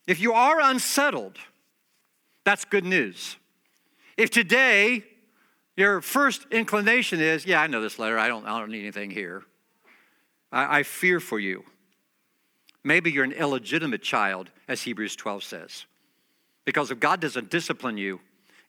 If 0.08 0.20
you 0.20 0.32
are 0.32 0.58
unsettled, 0.58 1.36
that's 2.42 2.64
good 2.64 2.86
news. 2.86 3.36
If 4.16 4.30
today 4.30 5.04
your 5.76 6.00
first 6.00 6.46
inclination 6.50 7.20
is, 7.20 7.44
yeah, 7.44 7.60
I 7.60 7.66
know 7.66 7.82
this 7.82 7.98
letter. 7.98 8.18
I 8.18 8.26
don't, 8.26 8.46
I 8.46 8.58
don't 8.58 8.70
need 8.70 8.80
anything 8.80 9.10
here. 9.10 9.44
I, 10.50 10.78
I 10.78 10.82
fear 10.82 11.20
for 11.20 11.38
you. 11.38 11.62
Maybe 12.82 13.12
you're 13.12 13.22
an 13.22 13.32
illegitimate 13.32 14.02
child, 14.02 14.50
as 14.66 14.80
Hebrews 14.80 15.14
12 15.14 15.44
says. 15.44 15.84
Because 16.64 16.90
if 16.90 16.98
God 16.98 17.20
doesn't 17.20 17.50
discipline 17.50 17.98
you, 17.98 18.18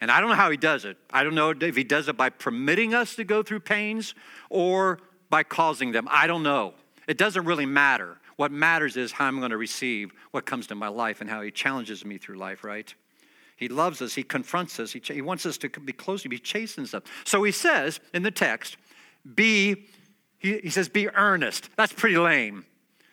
and 0.02 0.12
I 0.12 0.20
don't 0.20 0.30
know 0.30 0.36
how 0.36 0.52
He 0.52 0.58
does 0.58 0.84
it, 0.84 0.98
I 1.10 1.24
don't 1.24 1.36
know 1.36 1.52
if 1.52 1.76
He 1.78 1.86
does 1.86 2.10
it 2.10 2.18
by 2.18 2.32
permitting 2.32 2.94
us 2.94 3.16
to 3.16 3.24
go 3.24 3.44
through 3.44 3.62
pains 3.62 4.14
or 4.50 5.00
by 5.30 5.44
causing 5.44 5.94
them. 5.94 6.06
I 6.12 6.28
don't 6.28 6.44
know. 6.44 6.74
It 7.08 7.18
doesn't 7.18 7.46
really 7.46 7.66
matter. 7.66 8.18
What 8.40 8.54
matters 8.54 8.96
is 8.96 9.12
how 9.12 9.26
I'm 9.26 9.40
going 9.40 9.52
to 9.52 9.58
receive 9.58 10.14
what 10.32 10.46
comes 10.46 10.68
to 10.68 10.76
my 10.76 10.88
life 10.88 11.20
and 11.20 11.30
how 11.30 11.42
He 11.42 11.52
challenges 11.52 12.06
me 12.06 12.18
through 12.18 12.38
life, 12.38 12.64
right? 12.64 12.96
He 13.58 13.68
loves 13.68 14.02
us. 14.02 14.16
He 14.16 14.24
confronts 14.24 14.80
us. 14.80 14.94
He, 14.94 15.02
he 15.04 15.22
wants 15.22 15.46
us 15.46 15.58
to 15.58 15.68
be 15.68 15.92
close 15.92 16.24
to 16.24 16.30
be 16.30 16.40
chastens 16.40 16.94
us. 16.94 17.04
So 17.26 17.44
he 17.44 17.52
says 17.52 18.00
in 18.14 18.24
the 18.24 18.32
text, 18.32 18.78
be, 19.36 19.88
he, 20.38 20.60
he 20.60 20.70
says, 20.70 20.88
be 20.88 21.10
earnest. 21.10 21.70
That's 21.76 21.92
pretty 21.92 22.16
lame. 22.16 22.66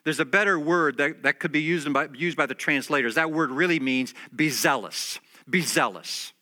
There's 0.05 0.21
a 0.21 0.25
better 0.25 0.61
word 0.61 0.99
that, 0.99 1.25
that 1.25 1.41
could 1.41 1.51
be 1.51 1.61
used 1.61 1.93
by, 1.93 2.07
used 2.15 2.37
by 2.37 2.47
the 2.47 2.55
translators. 2.55 3.17
That 3.17 3.33
word 3.33 3.51
really 3.51 3.81
means 3.81 4.15
be 4.33 4.49
zealous. 4.49 5.19
Be 5.51 5.61
zealous. 5.61 6.35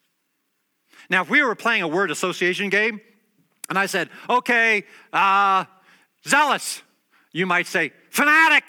Now, 1.09 1.23
if 1.23 1.31
we 1.31 1.42
were 1.42 1.55
playing 1.55 1.81
a 1.81 1.88
word 1.88 2.11
association 2.11 2.68
game, 2.68 3.01
and 3.70 3.79
I 3.79 3.87
said, 3.87 4.11
okay, 4.29 4.85
uh, 5.11 5.64
zealous, 6.29 6.83
you 7.33 7.47
might 7.47 7.66
say 7.66 7.92
fanatic. 8.14 8.64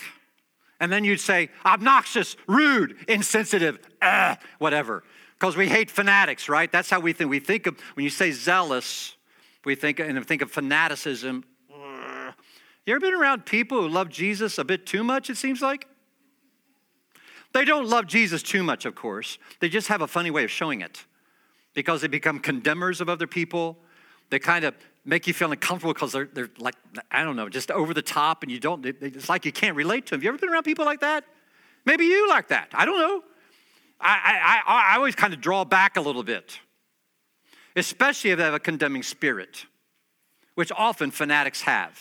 And 0.80 0.92
then 0.92 1.06
you'd 1.06 1.22
say 1.22 1.50
obnoxious, 1.66 2.36
rude, 2.48 2.98
insensitive, 3.08 3.80
uh, 4.02 4.36
whatever 4.60 5.04
because 5.40 5.58
we 5.58 5.68
hate 5.68 5.92
fanatics, 5.92 6.48
right? 6.48 6.72
That's 6.72 6.90
how 6.90 7.00
we 7.00 7.14
think. 7.14 7.30
We 7.30 7.40
think 7.40 7.68
of, 7.68 7.80
when 7.94 8.04
you 8.04 8.10
say 8.10 8.32
zealous, 8.32 9.16
we 9.64 9.76
think, 9.76 10.00
and 10.00 10.26
think 10.26 10.42
of 10.42 10.52
fanaticism. 10.52 11.44
You 12.86 12.94
ever 12.94 13.00
been 13.00 13.14
around 13.14 13.46
people 13.46 13.82
who 13.82 13.88
love 13.88 14.10
Jesus 14.10 14.58
a 14.58 14.64
bit 14.64 14.86
too 14.86 15.04
much, 15.04 15.30
it 15.30 15.38
seems 15.38 15.62
like? 15.62 15.88
They 17.54 17.66
don't 17.66 17.88
love 17.88 18.06
Jesus 18.06 18.44
too 18.44 18.64
much, 18.64 18.86
of 18.86 18.96
course. 18.96 19.38
They 19.60 19.70
just 19.70 19.88
have 19.88 20.02
a 20.02 20.08
funny 20.08 20.30
way 20.30 20.44
of 20.44 20.52
showing 20.52 20.82
it 20.82 21.06
because 21.74 22.02
they 22.02 22.08
become 22.08 22.40
condemners 22.40 23.02
of 23.02 23.10
other 23.10 23.28
people. 23.28 23.78
They 24.30 24.40
kind 24.40 24.66
of 24.66 24.76
make 25.06 25.28
you 25.28 25.34
feel 25.34 25.52
uncomfortable 25.52 25.94
because 25.94 26.12
they're, 26.12 26.30
they're 26.34 26.50
like, 26.58 26.76
I 27.12 27.24
don't 27.24 27.36
know, 27.36 27.48
just 27.48 27.70
over 27.72 27.94
the 27.94 28.02
top 28.02 28.44
and 28.44 28.52
you 28.52 28.60
don't, 28.60 28.86
it's 28.86 29.30
like 29.30 29.46
you 29.46 29.52
can't 29.52 29.76
relate 29.76 30.08
to 30.08 30.12
them. 30.12 30.24
You 30.24 30.30
ever 30.30 30.38
been 30.38 30.50
around 30.50 30.64
people 30.64 30.86
like 30.86 31.02
that? 31.02 31.24
Maybe 31.86 32.06
you 32.06 32.28
like 32.28 32.48
that. 32.48 32.70
I 32.74 32.86
don't 32.86 32.98
know. 32.98 33.24
I, 34.02 34.62
I, 34.66 34.94
I 34.94 34.96
always 34.98 35.16
kind 35.16 35.34
of 35.34 35.40
draw 35.40 35.64
back 35.64 35.96
a 35.96 36.02
little 36.02 36.24
bit, 36.24 36.60
especially 37.76 38.32
if 38.32 38.38
they 38.38 38.44
have 38.44 38.54
a 38.54 38.60
condemning 38.60 39.04
spirit, 39.04 39.66
which 40.56 40.72
often 40.76 41.12
fanatics 41.12 41.62
have. 41.62 41.98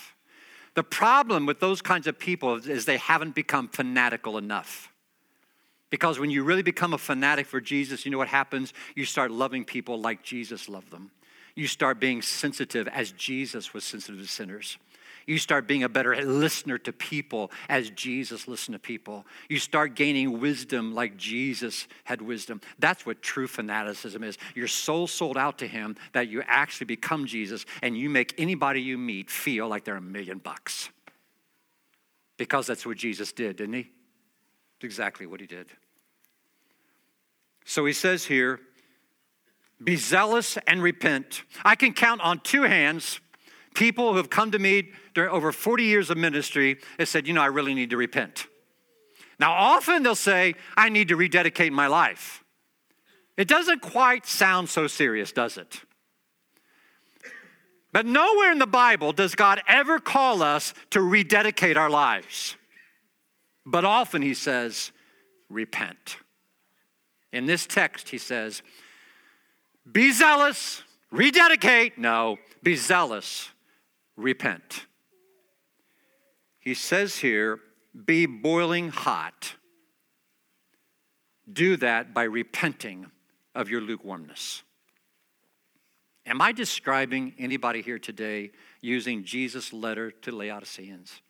The 0.75 0.83
problem 0.83 1.47
with 1.47 1.61
those 1.61 1.81
kinds 1.83 2.07
of 2.07 2.19
people 2.19 2.57
is 2.57 2.85
they 2.85 2.97
haven't 2.97 3.35
become 3.35 3.69
fanatical 3.69 4.39
enough. 4.39 4.91
Because 5.91 6.19
when 6.19 6.31
you 6.31 6.43
really 6.43 6.63
become 6.63 6.93
a 6.93 6.99
fanatic 6.99 7.47
for 7.47 7.61
Jesus, 7.61 8.05
you 8.05 8.11
know 8.11 8.19
what 8.19 8.27
happens? 8.27 8.73
You 8.97 9.05
start 9.05 9.31
loving 9.31 9.65
people 9.65 10.01
like 10.01 10.25
Jesus 10.25 10.69
loved 10.69 10.91
them. 10.91 11.13
You 11.55 11.67
start 11.67 12.01
being 12.01 12.23
sensitive 12.23 12.89
as 12.89 13.13
Jesus 13.13 13.73
was 13.73 13.85
sensitive 13.85 14.21
to 14.21 14.27
sinners. 14.27 14.79
You 15.27 15.39
start 15.39 15.67
being 15.67 15.85
a 15.85 15.89
better 15.89 16.15
listener 16.23 16.77
to 16.79 16.93
people 16.93 17.51
as 17.69 17.91
Jesus 17.91 18.47
listened 18.47 18.75
to 18.75 18.79
people. 18.79 19.25
You 19.49 19.59
start 19.59 19.95
gaining 19.95 20.39
wisdom 20.41 20.95
like 20.95 21.17
Jesus 21.17 21.87
had 22.05 22.21
wisdom. 22.21 22.61
That's 22.79 23.07
what 23.07 23.23
true 23.23 23.47
fanaticism 23.47 24.23
is. 24.23 24.37
Your 24.55 24.69
soul 24.69 25.07
sold 25.07 25.39
out 25.39 25.59
to 25.59 25.67
Him 25.67 25.97
that 26.13 26.29
you 26.29 26.43
actually 26.47 26.87
become 26.87 27.27
Jesus 27.27 27.65
and 27.81 27.97
you 27.97 28.11
make 28.11 28.35
anybody 28.37 28.83
you 28.83 28.99
meet 28.99 29.31
feel 29.31 29.67
like 29.67 29.85
they're 29.85 29.97
a 29.97 30.01
million 30.03 30.39
bucks. 30.39 30.91
Because 32.37 32.67
that's 32.67 32.85
what 32.85 32.99
Jesus 32.99 33.33
did, 33.33 33.57
didn't 33.57 33.75
He? 33.75 33.91
exactly 34.83 35.25
what 35.25 35.41
He 35.41 35.47
did. 35.47 35.67
So 37.65 37.87
He 37.87 37.95
says 37.95 38.27
here, 38.27 38.61
be 39.85 39.97
zealous 39.97 40.57
and 40.67 40.83
repent. 40.83 41.43
I 41.65 41.77
can 41.77 41.93
count 41.93 42.21
on 42.23 42.41
two 42.41 42.63
hands 42.63 43.21
people 43.75 44.13
who 44.13 44.17
have 44.17 44.31
come 44.31 44.53
to 44.53 44.59
me 44.59 44.91
during 45.15 45.31
over 45.31 45.53
40 45.53 45.85
years 45.85 46.11
of 46.11 46.17
ministry 46.17 46.79
and 46.99 47.07
said, 47.07 47.27
you 47.27 47.35
know, 47.35 47.43
I 47.43 47.47
really 47.47 47.75
need 47.75 47.91
to 47.91 47.97
repent. 47.97 48.47
Now, 49.39 49.53
often 49.53 50.03
they'll 50.05 50.15
say, 50.15 50.55
I 50.77 50.89
need 50.89 51.09
to 51.09 51.17
rededicate 51.17 51.73
my 51.73 51.89
life. 51.89 52.45
It 53.37 53.49
doesn't 53.49 53.83
quite 53.83 54.27
sound 54.27 54.69
so 54.69 54.87
serious, 54.87 55.33
does 55.33 55.59
it? 55.59 55.81
But 57.93 58.07
nowhere 58.07 58.53
in 58.53 58.59
the 58.59 58.67
Bible 58.67 59.13
does 59.13 59.35
God 59.35 59.61
ever 59.69 59.99
call 59.99 60.43
us 60.43 60.73
to 60.91 61.01
rededicate 61.01 61.77
our 61.77 61.91
lives. 61.91 62.57
But 63.67 63.85
often 63.85 64.23
he 64.23 64.35
says, 64.35 64.93
repent. 65.49 66.19
In 67.33 67.47
this 67.47 67.67
text, 67.67 68.11
he 68.11 68.19
says, 68.19 68.63
be 69.91 70.13
zealous 70.13 70.83
rededicate. 71.15 71.97
No, 71.97 72.39
be 72.63 72.77
zealous, 72.77 73.51
repent. 74.17 74.87
He 76.59 76.75
says 76.75 77.19
here, 77.19 77.61
be 78.05 78.27
boiling 78.27 78.89
hot. 78.89 79.55
Do 81.51 81.77
that 81.77 82.13
by 82.13 82.25
repenting 82.25 83.11
of 83.55 83.69
your 83.69 83.81
lukewarmness. 83.81 84.63
Am 86.27 86.41
I 86.41 86.53
describing 86.53 87.35
anybody 87.39 87.83
here 87.83 87.99
today 87.99 88.51
using 88.81 89.25
Jesus' 89.25 89.73
letter 89.73 90.11
to 90.11 90.33
Laodiceans? 90.33 91.21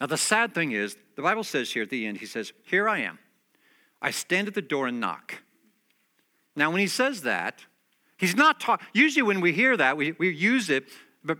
Now, 0.00 0.06
the 0.06 0.16
sad 0.16 0.52
thing 0.52 0.72
is, 0.72 0.96
the 1.16 1.22
Bible 1.22 1.44
says 1.44 1.72
here 1.72 1.84
at 1.84 1.90
the 1.90 2.06
end, 2.06 2.18
he 2.18 2.26
says, 2.26 2.52
Here 2.64 2.88
I 2.88 3.00
am. 3.00 3.18
I 4.02 4.10
stand 4.10 4.48
at 4.48 4.54
the 4.54 4.62
door 4.62 4.88
and 4.88 5.00
knock. 5.00 5.42
Now, 6.58 6.70
when 6.70 6.80
he 6.80 6.86
says 6.88 7.22
that, 7.22 7.64
he's 8.16 8.34
not 8.34 8.60
talking. 8.60 8.86
Usually, 8.92 9.22
when 9.22 9.40
we 9.40 9.52
hear 9.52 9.76
that, 9.76 9.96
we, 9.96 10.12
we 10.18 10.30
use 10.30 10.68
it 10.68 10.84
but 11.24 11.38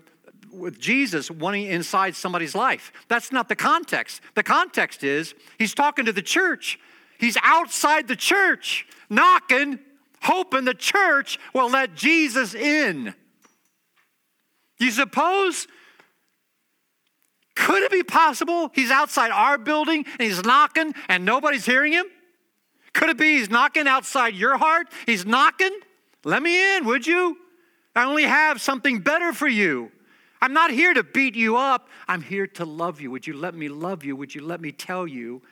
with 0.52 0.78
Jesus 0.78 1.30
wanting 1.30 1.66
inside 1.66 2.16
somebody's 2.16 2.54
life. 2.54 2.92
That's 3.08 3.32
not 3.32 3.48
the 3.48 3.56
context. 3.56 4.20
The 4.34 4.42
context 4.42 5.04
is 5.04 5.34
he's 5.58 5.74
talking 5.74 6.04
to 6.06 6.12
the 6.12 6.22
church, 6.22 6.78
he's 7.18 7.36
outside 7.42 8.08
the 8.08 8.16
church, 8.16 8.86
knocking, 9.10 9.78
hoping 10.22 10.64
the 10.64 10.74
church 10.74 11.38
will 11.52 11.70
let 11.70 11.94
Jesus 11.94 12.54
in. 12.54 13.14
You 14.78 14.90
suppose 14.90 15.66
could 17.56 17.82
it 17.82 17.90
be 17.90 18.04
possible 18.04 18.70
he's 18.72 18.92
outside 18.92 19.32
our 19.32 19.58
building 19.58 20.06
and 20.06 20.20
he's 20.20 20.44
knocking 20.44 20.94
and 21.08 21.24
nobody's 21.24 21.66
hearing 21.66 21.92
him? 21.92 22.06
Could 22.98 23.10
it 23.10 23.16
be 23.16 23.38
he's 23.38 23.48
knocking 23.48 23.86
outside 23.86 24.34
your 24.34 24.58
heart? 24.58 24.88
He's 25.06 25.24
knocking? 25.24 25.70
Let 26.24 26.42
me 26.42 26.76
in, 26.76 26.84
would 26.84 27.06
you? 27.06 27.36
I 27.94 28.04
only 28.04 28.24
have 28.24 28.60
something 28.60 28.98
better 28.98 29.32
for 29.32 29.46
you. 29.46 29.92
I'm 30.42 30.52
not 30.52 30.72
here 30.72 30.92
to 30.92 31.04
beat 31.04 31.36
you 31.36 31.56
up. 31.56 31.88
I'm 32.08 32.22
here 32.22 32.48
to 32.48 32.64
love 32.64 33.00
you. 33.00 33.12
Would 33.12 33.24
you 33.24 33.34
let 33.34 33.54
me 33.54 33.68
love 33.68 34.02
you? 34.02 34.16
Would 34.16 34.34
you 34.34 34.44
let 34.44 34.60
me 34.60 34.72
tell 34.72 35.06
you 35.06 35.42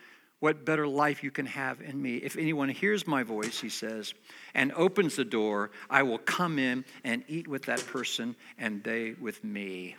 what 0.40 0.64
better 0.66 0.88
life 0.88 1.22
you 1.22 1.30
can 1.30 1.46
have 1.46 1.80
in 1.80 2.02
me? 2.02 2.16
If 2.16 2.37
anyone 2.37 2.68
hears 2.68 3.06
my 3.06 3.22
voice, 3.22 3.61
he 3.61 3.68
says, 3.68 4.12
and 4.54 4.72
opens 4.72 5.14
the 5.14 5.24
door, 5.24 5.70
I 5.88 6.02
will 6.02 6.18
come 6.18 6.59
in 6.59 6.85
and 7.04 7.22
eat 7.28 7.46
with 7.46 7.66
that 7.66 7.85
person 7.87 8.35
and 8.59 8.82
they 8.82 9.14
with 9.20 9.44
me. 9.44 9.94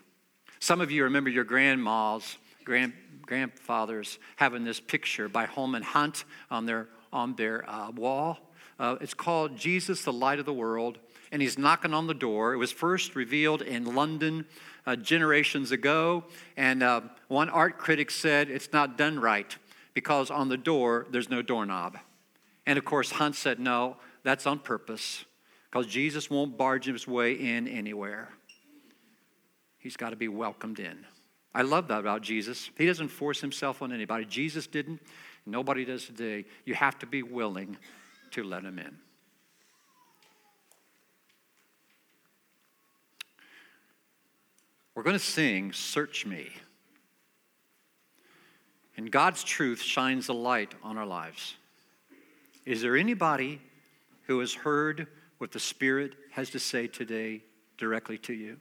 Some 0.59 0.81
of 0.81 0.91
you 0.91 1.05
remember 1.05 1.29
your 1.29 1.45
grandmas, 1.45 2.37
grand, 2.65 2.91
grandfathers 3.21 4.19
having 4.35 4.65
this 4.65 4.81
picture 4.81 5.29
by 5.29 5.45
Holman 5.45 5.83
Hunt 5.83 6.25
on 6.51 6.65
their, 6.65 6.89
on 7.17 7.35
their 7.35 7.67
uh, 7.67 7.89
wall. 7.91 8.37
Uh, 8.79 8.95
it's 9.01 9.15
called 9.15 9.57
Jesus, 9.57 10.03
the 10.03 10.13
Light 10.13 10.37
of 10.37 10.45
the 10.45 10.53
World, 10.53 10.99
and 11.31 11.41
he's 11.41 11.57
knocking 11.57 11.93
on 11.93 12.05
the 12.05 12.13
door. 12.13 12.53
It 12.53 12.57
was 12.57 12.71
first 12.71 13.15
revealed 13.15 13.63
in 13.63 13.95
London 13.95 14.45
uh, 14.85 14.95
generations 14.95 15.71
ago, 15.71 16.23
and 16.55 16.83
uh, 16.83 17.01
one 17.27 17.49
art 17.49 17.79
critic 17.79 18.11
said 18.11 18.51
it's 18.51 18.71
not 18.71 18.99
done 18.99 19.19
right 19.19 19.57
because 19.95 20.29
on 20.29 20.47
the 20.47 20.57
door 20.57 21.07
there's 21.09 21.29
no 21.29 21.41
doorknob. 21.41 21.97
And 22.67 22.77
of 22.77 22.85
course, 22.85 23.09
Hunt 23.11 23.35
said, 23.35 23.59
no, 23.59 23.97
that's 24.23 24.45
on 24.45 24.59
purpose 24.59 25.25
because 25.71 25.87
Jesus 25.87 26.29
won't 26.29 26.55
barge 26.55 26.85
his 26.85 27.07
way 27.07 27.33
in 27.33 27.67
anywhere. 27.67 28.29
He's 29.79 29.97
got 29.97 30.11
to 30.11 30.15
be 30.15 30.27
welcomed 30.27 30.79
in. 30.79 31.05
I 31.55 31.63
love 31.63 31.87
that 31.87 31.99
about 31.99 32.21
Jesus. 32.21 32.69
He 32.77 32.85
doesn't 32.85 33.07
force 33.07 33.41
himself 33.41 33.81
on 33.81 33.91
anybody. 33.91 34.25
Jesus 34.25 34.67
didn't. 34.67 35.01
Nobody 35.47 35.85
does 35.85 36.05
today. 36.05 36.45
You 36.65 36.75
have 36.75 36.99
to 36.99 37.05
be 37.05 37.23
willing 37.23 37.77
to 38.31 38.43
let 38.43 38.63
him 38.63 38.77
in. 38.77 38.97
We're 44.93 45.03
going 45.03 45.15
to 45.15 45.19
sing 45.19 45.71
Search 45.71 46.25
Me. 46.25 46.49
And 48.97 49.09
God's 49.09 49.43
truth 49.43 49.81
shines 49.81 50.27
a 50.27 50.33
light 50.33 50.73
on 50.83 50.97
our 50.97 51.05
lives. 51.05 51.55
Is 52.65 52.81
there 52.81 52.97
anybody 52.97 53.61
who 54.25 54.39
has 54.39 54.53
heard 54.53 55.07
what 55.37 55.51
the 55.51 55.59
Spirit 55.59 56.15
has 56.31 56.49
to 56.49 56.59
say 56.59 56.87
today 56.87 57.43
directly 57.77 58.17
to 58.17 58.33
you? 58.33 58.57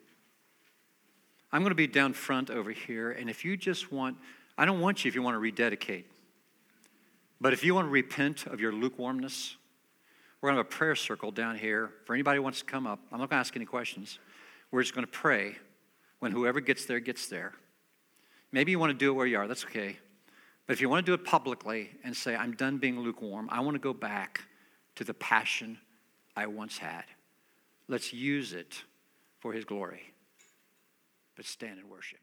I'm 1.51 1.63
going 1.63 1.71
to 1.71 1.75
be 1.75 1.87
down 1.87 2.13
front 2.13 2.51
over 2.51 2.71
here, 2.71 3.11
and 3.11 3.29
if 3.31 3.45
you 3.45 3.57
just 3.57 3.91
want, 3.91 4.19
I 4.59 4.67
don't 4.67 4.81
want 4.81 5.05
you 5.05 5.09
if 5.09 5.15
you 5.15 5.23
want 5.23 5.35
to 5.35 5.41
rededicate. 5.41 6.07
But 7.41 7.53
if 7.53 7.65
you 7.65 7.75
want 7.75 7.87
to 7.87 7.91
repent 7.91 8.47
of 8.47 8.61
your 8.61 8.73
lukewarmness, 8.73 9.57
we're 10.41 10.51
going 10.51 10.57
to 10.57 10.61
have 10.61 10.67
a 10.67 10.77
prayer 10.77 10.95
circle 10.95 11.31
down 11.31 11.57
here 11.57 11.91
for 12.05 12.15
anybody 12.15 12.37
who 12.37 12.43
wants 12.43 12.61
to 12.61 12.65
come 12.65 12.87
up. 12.87 13.01
I'm 13.13 13.19
not 13.19 13.31
going 13.31 13.37
to 13.37 13.41
ask 13.41 13.57
any 13.57 13.65
questions. 13.65 14.19
We're 14.71 14.83
just 14.83 14.95
going 14.95 15.07
to 15.07 15.13
pray 15.13 15.57
when 16.19 16.33
whoever 16.33 16.61
gets 16.61 16.87
there 16.87 17.01
gets 17.01 17.27
there. 17.27 17.53
Maybe 18.53 18.71
you 18.71 18.79
want 18.79 18.91
to 18.91 18.99
do 18.99 19.11
it 19.11 19.15
where 19.15 19.27
you 19.27 19.39
are, 19.39 19.47
that's 19.47 19.65
okay. 19.65 19.99
But 20.67 20.73
if 20.73 20.81
you 20.81 20.89
want 20.89 21.05
to 21.05 21.11
do 21.11 21.15
it 21.15 21.25
publicly 21.25 21.91
and 22.05 22.17
say, 22.17 22.35
I'm 22.35 22.53
done 22.53 22.79
being 22.79 23.01
lukewarm, 23.01 23.49
I 23.51 23.61
want 23.61 23.75
to 23.75 23.81
go 23.81 23.93
back 23.93 24.43
to 24.97 25.05
the 25.05 25.15
passion 25.15 25.79
I 26.35 26.47
once 26.47 26.79
had, 26.79 27.05
let's 27.89 28.13
use 28.13 28.53
it 28.53 28.83
for 29.41 29.53
His 29.53 29.65
glory 29.65 30.15
but 31.37 31.45
stand 31.45 31.79
and 31.79 31.89
worship. 31.89 32.19